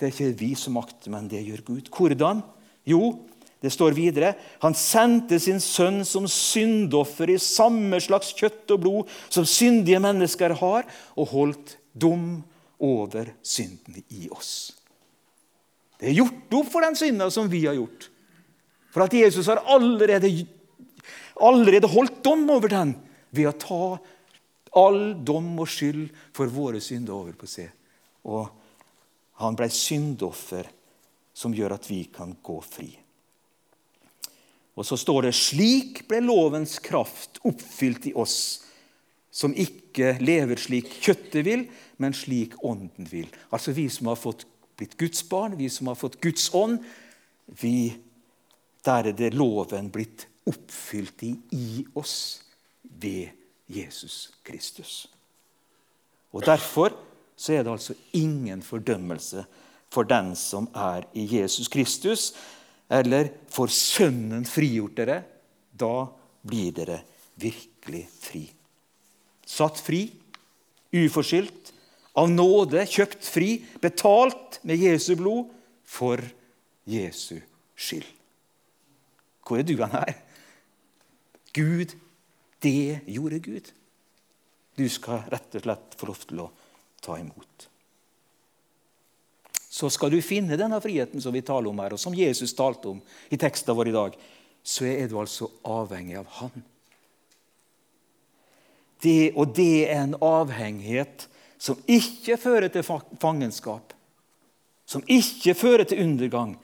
Det 0.00 0.06
er 0.06 0.14
ikke 0.14 0.38
vi 0.40 0.54
som 0.56 0.78
makter, 0.78 1.12
men 1.12 1.26
det 1.28 1.42
gjør 1.44 1.60
Gud. 1.66 1.90
Hvordan? 1.92 2.40
Jo, 2.88 3.18
det 3.60 3.68
står 3.74 3.92
videre 3.92 4.32
han 4.62 4.72
sendte 4.72 5.36
sin 5.36 5.60
sønn 5.60 6.00
som 6.08 6.24
syndoffer 6.32 7.34
i 7.34 7.36
samme 7.36 8.00
slags 8.00 8.32
kjøtt 8.38 8.72
og 8.72 8.80
blod 8.86 9.12
som 9.28 9.44
syndige 9.44 10.00
mennesker 10.00 10.56
har, 10.56 10.88
og 11.12 11.28
holdt 11.34 11.76
dom 11.92 12.40
over 12.80 13.34
synden 13.44 14.00
i 14.08 14.30
oss. 14.32 14.72
Det 16.00 16.08
er 16.08 16.16
gjort 16.22 16.56
opp 16.56 16.72
for 16.72 16.88
den 16.88 16.96
synda 16.96 17.28
som 17.28 17.52
vi 17.52 17.66
har 17.66 17.76
gjort. 17.76 18.08
For 18.96 19.04
at 19.04 19.12
Jesus 19.12 19.52
har 19.52 19.60
allerede, 19.68 20.32
allerede 21.36 21.92
holdt 21.92 22.22
dom 22.24 22.48
over 22.48 22.72
den 22.72 22.96
ved 23.30 23.50
å 23.50 23.58
ta 23.58 23.84
all 24.80 25.02
dom 25.26 25.52
og 25.58 25.68
skyld 25.70 26.08
for 26.36 26.50
våre 26.52 26.80
synder 26.82 27.16
over 27.16 27.36
på 27.38 27.48
seg. 27.50 27.70
Og 28.30 28.46
han 29.40 29.56
ble 29.58 29.70
syndoffer 29.72 30.68
som 31.34 31.54
gjør 31.56 31.76
at 31.78 31.86
vi 31.88 32.04
kan 32.12 32.34
gå 32.42 32.58
fri. 32.64 32.90
Og 34.78 34.86
så 34.86 34.96
står 35.00 35.28
det 35.28 35.36
slik 35.36 36.04
ble 36.08 36.20
lovens 36.24 36.78
kraft 36.82 37.40
oppfylt 37.48 38.10
i 38.10 38.16
oss 38.16 38.36
som 39.30 39.54
ikke 39.54 40.16
lever 40.22 40.58
slik 40.58 40.90
kjøttet 41.04 41.44
vil, 41.46 41.66
men 42.02 42.16
slik 42.16 42.56
ånden 42.66 43.06
vil. 43.10 43.28
Altså 43.54 43.74
vi 43.76 43.86
som 43.92 44.10
har 44.10 44.18
fått 44.18 44.46
blitt 44.78 44.96
Guds 44.98 45.22
barn, 45.28 45.58
vi 45.58 45.68
som 45.70 45.90
har 45.90 45.98
fått 45.98 46.18
Guds 46.22 46.48
ånd. 46.56 46.80
Vi, 47.60 47.92
der 48.86 49.10
er 49.10 49.16
det 49.16 49.34
loven 49.36 49.90
blitt 49.92 50.26
oppfylt 50.48 51.22
i, 51.26 51.34
i 51.54 51.84
oss 51.98 52.16
ved 53.00 53.32
Jesus 53.70 54.30
Kristus. 54.44 55.08
Og 56.32 56.44
Derfor 56.46 56.94
så 57.36 57.54
er 57.56 57.64
det 57.64 57.72
altså 57.72 57.96
ingen 58.12 58.62
fordømmelse 58.62 59.44
for 59.90 60.06
den 60.06 60.34
som 60.36 60.68
er 60.76 61.08
i 61.14 61.26
Jesus 61.38 61.68
Kristus, 61.68 62.32
eller 62.90 63.30
for 63.48 63.66
Sønnen 63.66 64.44
frigjort 64.46 64.96
dere. 64.98 65.22
Da 65.72 66.06
blir 66.46 66.74
dere 66.76 67.00
virkelig 67.40 68.06
fri 68.20 68.44
satt 69.50 69.80
fri, 69.82 70.04
uforskyldt, 70.94 71.72
av 72.18 72.30
nåde 72.30 72.84
kjøpt 72.90 73.26
fri, 73.26 73.52
betalt 73.82 74.58
med 74.66 74.82
Jesu 74.82 75.14
blod 75.18 75.50
for 75.86 76.22
Jesu 76.90 77.38
skyld. 77.78 78.06
Hvor 79.46 79.58
er 79.58 79.66
du 79.66 79.76
han 79.80 79.94
her? 79.94 80.12
Gud, 81.56 81.96
det 82.60 83.00
gjorde 83.06 83.38
Gud. 83.38 83.72
Du 84.76 84.86
skal 84.88 85.26
rett 85.32 85.56
og 85.58 85.64
slett 85.64 85.96
få 85.98 86.08
lov 86.08 86.22
til 86.24 86.42
å 86.44 86.50
ta 87.04 87.18
imot. 87.20 87.66
Så 89.70 89.90
skal 89.92 90.10
du 90.10 90.18
finne 90.24 90.58
denne 90.58 90.80
friheten 90.82 91.22
som 91.22 91.34
vi 91.34 91.44
taler 91.46 91.70
om 91.70 91.78
her, 91.78 91.94
og 91.94 92.00
som 92.00 92.16
Jesus 92.16 92.54
talte 92.58 92.90
om 92.90 93.00
i 93.30 93.38
teksten 93.38 93.76
vår 93.76 93.90
i 93.90 93.94
dag, 93.94 94.16
så 94.62 94.86
er 94.88 95.08
du 95.08 95.16
altså 95.20 95.48
avhengig 95.64 96.18
av 96.20 96.26
Han. 96.40 96.64
Det, 99.00 99.32
og 99.32 99.54
det 99.56 99.86
er 99.86 100.02
en 100.02 100.18
avhengighet 100.20 101.24
som 101.60 101.78
ikke 101.88 102.36
fører 102.40 102.68
til 102.72 102.84
fangenskap. 102.84 103.94
som 104.90 105.04
ikke 105.06 105.54
fører 105.54 105.84
til 105.86 106.00
undergang, 106.02 106.56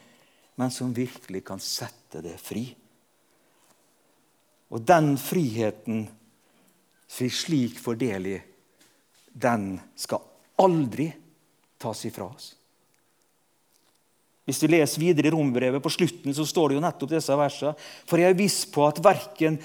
men 0.59 0.71
som 0.75 0.91
virkelig 0.91 1.45
kan 1.47 1.61
sette 1.63 2.19
det 2.25 2.35
fri. 2.43 2.75
Og 4.75 4.83
den 4.83 5.15
friheten 5.21 6.07
vi 7.17 7.29
slik 7.33 7.79
fordeler, 7.81 8.43
den 9.33 9.77
skal 9.97 10.25
aldri 10.61 11.11
tas 11.81 12.03
ifra 12.09 12.27
oss. 12.27 12.51
Hvis 14.47 14.63
vi 14.63 14.71
leser 14.71 15.03
videre 15.03 15.31
i 15.31 15.35
Rombrevet, 15.35 15.83
på 15.83 15.91
slutten 15.91 16.35
så 16.35 16.45
står 16.47 16.71
det 16.71 16.79
jo 16.79 16.85
nettopp 16.85 17.13
disse 17.17 17.37
versene. 17.39 17.75
For 18.07 18.23
jeg 18.23 18.31
er 18.31 18.39
viss 18.39 18.61
på 18.71 18.85
at 18.87 19.01
verken 19.03 19.59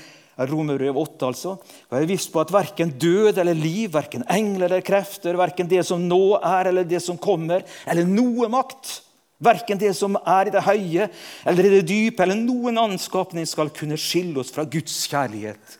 Romerbrev 0.49 0.97
8, 0.97 1.27
altså. 1.27 1.51
Og 1.59 1.95
jeg 1.95 2.05
er 2.05 2.09
viss 2.09 2.25
på 2.31 2.41
at 2.41 2.53
verken 2.53 2.93
død 2.97 3.37
eller 3.41 3.57
liv, 3.57 3.91
verken 3.93 4.23
engler 4.31 4.71
eller 4.71 4.85
krefter, 4.85 5.37
verken 5.37 5.69
det 5.69 5.83
som 5.85 6.01
nå 6.01 6.39
er 6.39 6.71
eller 6.71 6.87
det 6.87 7.01
som 7.03 7.19
kommer, 7.21 7.65
eller 7.85 8.07
noe 8.09 8.49
makt, 8.51 8.95
verken 9.41 9.79
det 9.81 9.93
som 9.97 10.17
er 10.21 10.49
i 10.49 10.53
det 10.53 10.63
høye 10.65 11.07
eller 11.49 11.67
i 11.67 11.73
det 11.77 11.85
dype, 11.89 12.23
eller 12.23 12.39
noen 12.39 12.77
annen 12.77 13.01
skapning 13.01 13.47
skal 13.49 13.73
kunne 13.75 13.99
skille 13.99 14.39
oss 14.41 14.53
fra 14.53 14.65
Guds 14.69 14.95
kjærlighet 15.11 15.77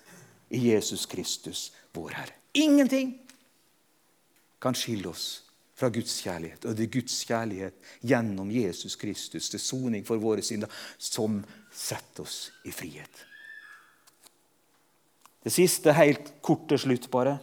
i 0.52 0.66
Jesus 0.72 1.06
Kristus, 1.10 1.70
vår 1.96 2.18
Herre. 2.18 2.36
Ingenting 2.58 3.16
kan 4.62 4.76
skille 4.76 5.10
oss 5.10 5.28
fra 5.82 5.90
Guds 5.90 6.14
kjærlighet. 6.22 6.66
Og 6.66 6.78
det 6.78 6.86
er 6.86 6.94
Guds 6.94 7.18
kjærlighet 7.26 7.92
gjennom 8.06 8.52
Jesus 8.54 8.96
Kristus 9.00 9.50
til 9.50 9.62
soning 9.62 10.06
for 10.06 10.22
våre 10.22 10.44
synder 10.46 10.70
som 11.00 11.40
setter 11.74 12.26
oss 12.28 12.52
i 12.68 12.74
frihet. 12.76 13.26
Det 15.42 15.54
siste 15.54 15.94
helt 15.98 16.36
kort 16.46 16.68
til 16.70 16.84
slutt, 16.84 17.08
bare. 17.10 17.40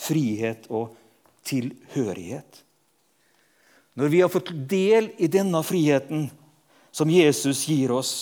Frihet 0.00 0.70
og 0.72 0.94
tilhørighet. 1.44 2.62
Når 3.98 4.08
vi 4.08 4.20
har 4.22 4.30
fått 4.32 4.52
del 4.68 5.10
i 5.20 5.28
denne 5.28 5.60
friheten 5.66 6.28
som 6.92 7.10
Jesus 7.12 7.66
gir 7.68 7.92
oss, 7.92 8.14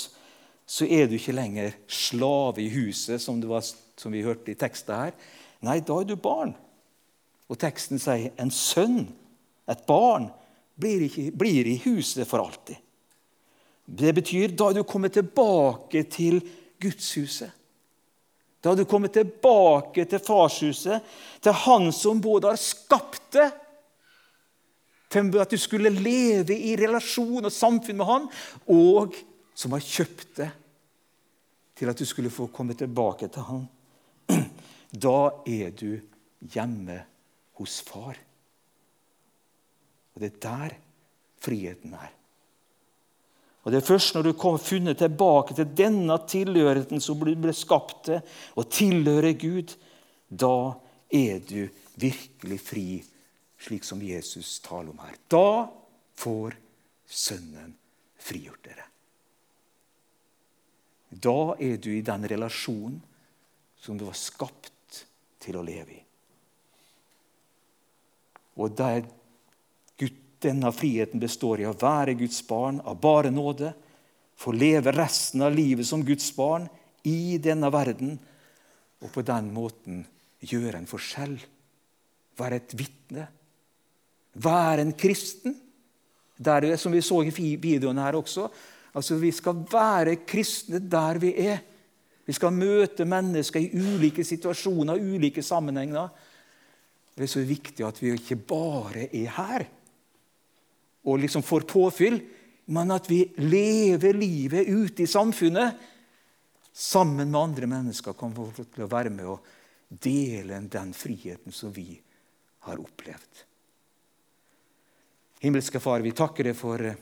så 0.66 0.86
er 0.86 1.06
du 1.06 1.16
ikke 1.16 1.34
lenger 1.34 1.74
slave 1.90 2.62
i 2.62 2.70
huset, 2.70 3.22
som, 3.22 3.40
var, 3.50 3.64
som 3.98 4.14
vi 4.14 4.22
hørte 4.22 4.52
i 4.52 4.58
teksten 4.58 4.94
her. 4.94 5.14
Nei, 5.66 5.80
da 5.82 5.96
er 6.00 6.06
du 6.06 6.16
barn. 6.18 6.52
Og 7.50 7.58
teksten 7.58 7.98
sier 7.98 8.30
en 8.38 8.52
sønn 8.54 9.08
et 9.70 9.82
barn 9.86 10.28
blir, 10.80 11.04
ikke, 11.06 11.30
blir 11.36 11.68
i 11.68 11.76
huset 11.84 12.26
for 12.28 12.42
alltid. 12.42 12.78
Det 13.90 14.12
betyr 14.14 14.54
da 14.54 14.70
er 14.70 14.78
du 14.78 14.86
kommet 14.86 15.14
tilbake 15.14 16.04
til 16.10 16.40
gudshuset. 16.80 17.50
Da 18.60 18.72
er 18.72 18.78
du 18.78 18.84
kommet 18.88 19.14
tilbake 19.16 20.04
til 20.04 20.20
farshuset, 20.20 21.00
til 21.40 21.56
han 21.64 21.88
som 21.96 22.20
både 22.22 22.52
har 22.52 22.60
skapt 22.60 23.30
det 23.34 23.48
til 25.10 25.40
at 25.42 25.50
du 25.50 25.58
skulle 25.58 25.90
leve 25.90 26.54
i 26.54 26.76
relasjon 26.78 27.44
og 27.44 27.52
samfunn 27.52 27.98
med 27.98 28.08
han, 28.08 28.28
og 28.70 29.16
som 29.54 29.74
har 29.74 29.84
kjøpt 29.84 30.36
det 30.38 30.50
til 31.80 31.90
at 31.90 31.98
du 31.98 32.06
skulle 32.06 32.32
få 32.32 32.50
komme 32.52 32.76
tilbake 32.78 33.28
til 33.32 33.46
han. 33.48 33.68
Da 34.90 35.30
er 35.46 35.70
du 35.70 36.00
hjemme 36.50 36.96
hos 37.60 37.76
far. 37.86 38.16
Og 40.14 40.22
Det 40.22 40.32
er 40.32 40.40
der 40.42 40.74
friheten 41.40 41.94
er. 41.94 42.10
Og 43.62 43.72
Det 43.72 43.78
er 43.78 43.86
først 43.86 44.14
når 44.14 44.22
du 44.22 44.32
kommer 44.32 44.58
funnet 44.58 44.98
tilbake 44.98 45.54
til 45.54 45.68
denne 45.76 46.16
tilhørigheten 46.26 47.00
som 47.00 47.20
du 47.20 47.34
ble 47.36 47.52
skapt 47.54 48.04
til, 48.08 48.20
og 48.56 48.70
tilhører 48.72 49.36
Gud, 49.38 49.76
da 50.30 50.72
er 51.12 51.40
du 51.44 51.68
virkelig 52.00 52.60
fri, 52.60 52.88
slik 53.60 53.84
som 53.84 54.02
Jesus 54.02 54.58
taler 54.64 54.92
om 54.92 55.02
her. 55.04 55.16
Da 55.28 55.68
får 56.18 56.56
Sønnen 57.10 57.72
frigjort 58.22 58.62
dere. 58.62 58.84
Da 61.10 61.56
er 61.58 61.80
du 61.82 61.88
i 61.90 62.04
den 62.06 62.26
relasjonen 62.30 63.00
som 63.80 63.98
du 63.98 64.04
var 64.06 64.14
skapt 64.14 65.00
til 65.42 65.58
å 65.58 65.64
leve 65.66 65.96
i. 65.96 66.02
Og 68.60 68.76
der 68.78 69.02
denne 70.40 70.72
friheten 70.72 71.20
består 71.20 71.60
i 71.60 71.68
å 71.68 71.76
være 71.76 72.16
Guds 72.18 72.40
barn 72.48 72.80
av 72.80 72.98
bare 73.00 73.30
nåde, 73.32 73.72
få 74.40 74.54
leve 74.56 74.92
resten 74.94 75.44
av 75.44 75.52
livet 75.52 75.86
som 75.86 76.04
Guds 76.04 76.30
barn 76.36 76.66
i 77.04 77.36
denne 77.42 77.68
verden, 77.72 78.16
og 79.00 79.12
på 79.12 79.24
den 79.24 79.50
måten 79.52 80.00
gjøre 80.40 80.80
en 80.80 80.88
forskjell. 80.88 81.36
Være 82.40 82.60
et 82.60 82.74
vitne. 82.76 83.26
Være 84.34 84.84
en 84.84 84.92
kristen. 84.92 85.56
Der, 86.40 86.76
som 86.80 86.92
vi 86.92 87.02
så 87.04 87.20
i 87.22 87.56
videoen 87.60 87.98
her 87.98 88.16
også. 88.16 88.48
Altså, 88.94 89.16
Vi 89.16 89.30
skal 89.30 89.64
være 89.72 90.16
kristne 90.26 90.78
der 90.78 91.18
vi 91.18 91.34
er. 91.36 91.58
Vi 92.26 92.32
skal 92.32 92.52
møte 92.52 93.04
mennesker 93.04 93.60
i 93.60 93.70
ulike 93.74 94.24
situasjoner, 94.24 94.94
ulike 94.94 95.42
sammenhenger. 95.42 96.08
Det 97.16 97.24
er 97.26 97.32
så 97.32 97.42
viktig 97.44 97.84
at 97.84 98.02
vi 98.02 98.12
ikke 98.14 98.36
bare 98.36 99.08
er 99.10 99.30
her 99.36 99.66
og 101.04 101.18
liksom 101.18 101.42
får 101.42 101.64
påfyll, 101.68 102.20
men 102.70 102.92
at 102.94 103.08
vi 103.10 103.24
lever 103.42 104.16
livet 104.16 104.68
ute 104.68 105.02
i 105.02 105.10
samfunnet 105.10 105.78
sammen 106.72 107.30
med 107.30 107.40
andre 107.40 107.66
mennesker. 107.70 108.14
Få 108.14 108.50
til 108.60 108.84
å 108.84 108.90
være 108.90 109.10
med 109.10 109.30
og 109.32 109.46
dele 109.90 110.60
den 110.70 110.92
friheten 110.94 111.52
som 111.56 111.72
vi 111.74 111.96
har 112.68 112.78
opplevd. 112.78 113.46
Himmelske 115.40 115.80
Far, 115.80 116.00
vi 116.04 116.12
takker 116.12 116.50
deg 116.50 116.56
for 116.56 116.82
eh, 116.84 116.98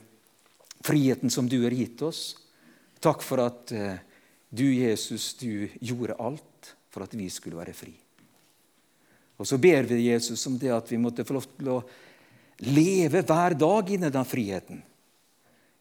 friheten 0.79 1.31
som 1.31 1.47
du 1.49 1.57
har 1.65 1.75
gitt 1.75 1.99
oss. 2.07 2.37
Takk 3.03 3.23
for 3.23 3.41
at 3.43 3.73
eh, 3.75 3.97
du, 4.49 4.63
Jesus, 4.73 5.33
du 5.35 5.67
gjorde 5.79 6.15
alt 6.15 6.75
for 6.89 7.03
at 7.03 7.15
vi 7.19 7.27
skulle 7.29 7.59
være 7.59 7.75
fri. 7.75 7.91
Og 9.39 9.47
så 9.47 9.59
ber 9.59 9.83
vi 9.87 10.05
Jesus 10.07 10.45
om 10.47 10.55
det 10.59 10.71
at 10.71 10.91
vi 10.91 10.99
måtte 10.99 11.25
få 11.27 11.35
lov 11.35 11.49
til 11.51 11.71
å 11.73 11.81
leve 12.63 13.25
hver 13.27 13.57
dag 13.59 13.91
inni 13.91 14.11
den 14.11 14.27
friheten. 14.27 14.79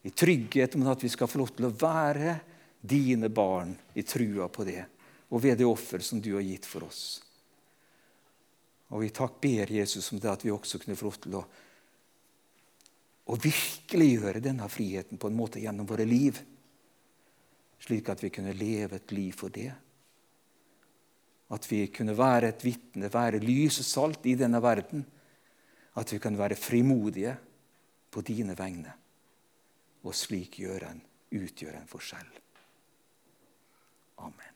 I 0.03 0.11
trygghet 0.11 0.75
om 0.75 0.87
at 0.91 1.03
vi 1.03 1.11
skal 1.15 1.31
få 1.31 1.41
lov 1.41 1.55
til 1.55 1.69
å 1.69 1.75
være 1.79 2.37
dine 2.79 3.31
barn 3.31 3.71
i 3.95 4.03
trua 4.07 4.51
på 4.51 4.67
det, 4.67 4.83
og 5.31 5.43
ved 5.43 5.59
det 5.59 5.67
offer 5.67 6.03
som 6.03 6.19
du 6.23 6.33
har 6.35 6.47
gitt 6.47 6.67
for 6.67 6.87
oss. 6.87 7.23
Og 8.95 9.03
vi 9.03 9.15
takk 9.15 9.41
ber 9.43 9.71
Jesus 9.75 10.11
om 10.11 10.19
det 10.23 10.31
at 10.31 10.47
vi 10.47 10.55
også 10.55 10.79
kunne 10.83 10.97
få 10.99 11.07
lov 11.07 11.19
til 11.23 11.39
å, 11.39 11.43
å 13.29 13.37
virkeliggjøre 13.37 14.41
denne 14.41 14.69
friheten 14.73 15.21
på 15.21 15.29
en 15.29 15.37
måte 15.37 15.61
gjennom 15.61 15.89
våre 15.89 16.07
liv, 16.09 16.39
slik 17.85 18.09
at 18.09 18.23
vi 18.25 18.33
kunne 18.35 18.57
leve 18.57 18.99
et 18.99 19.13
liv 19.13 19.37
for 19.37 19.53
det. 19.53 19.71
At 21.53 21.69
vi 21.71 21.87
kunne 21.93 22.17
være 22.17 22.53
et 22.53 22.65
vitne, 22.65 23.13
være 23.13 23.41
lys 23.41 23.81
og 23.83 23.89
salt 23.89 24.27
i 24.29 24.37
denne 24.37 24.61
verden 24.65 25.05
at 25.99 26.13
vi 26.13 26.21
kan 26.23 26.37
være 26.39 26.57
frimodige 26.59 27.35
på 28.11 28.23
dine 28.25 28.57
vegne 28.59 28.93
og 30.07 30.15
slik 30.15 30.61
gjøre 30.63 30.93
en, 30.93 31.01
utgjøre 31.35 31.81
en 31.81 31.91
forskjell. 31.91 32.29
Amen. 34.25 34.48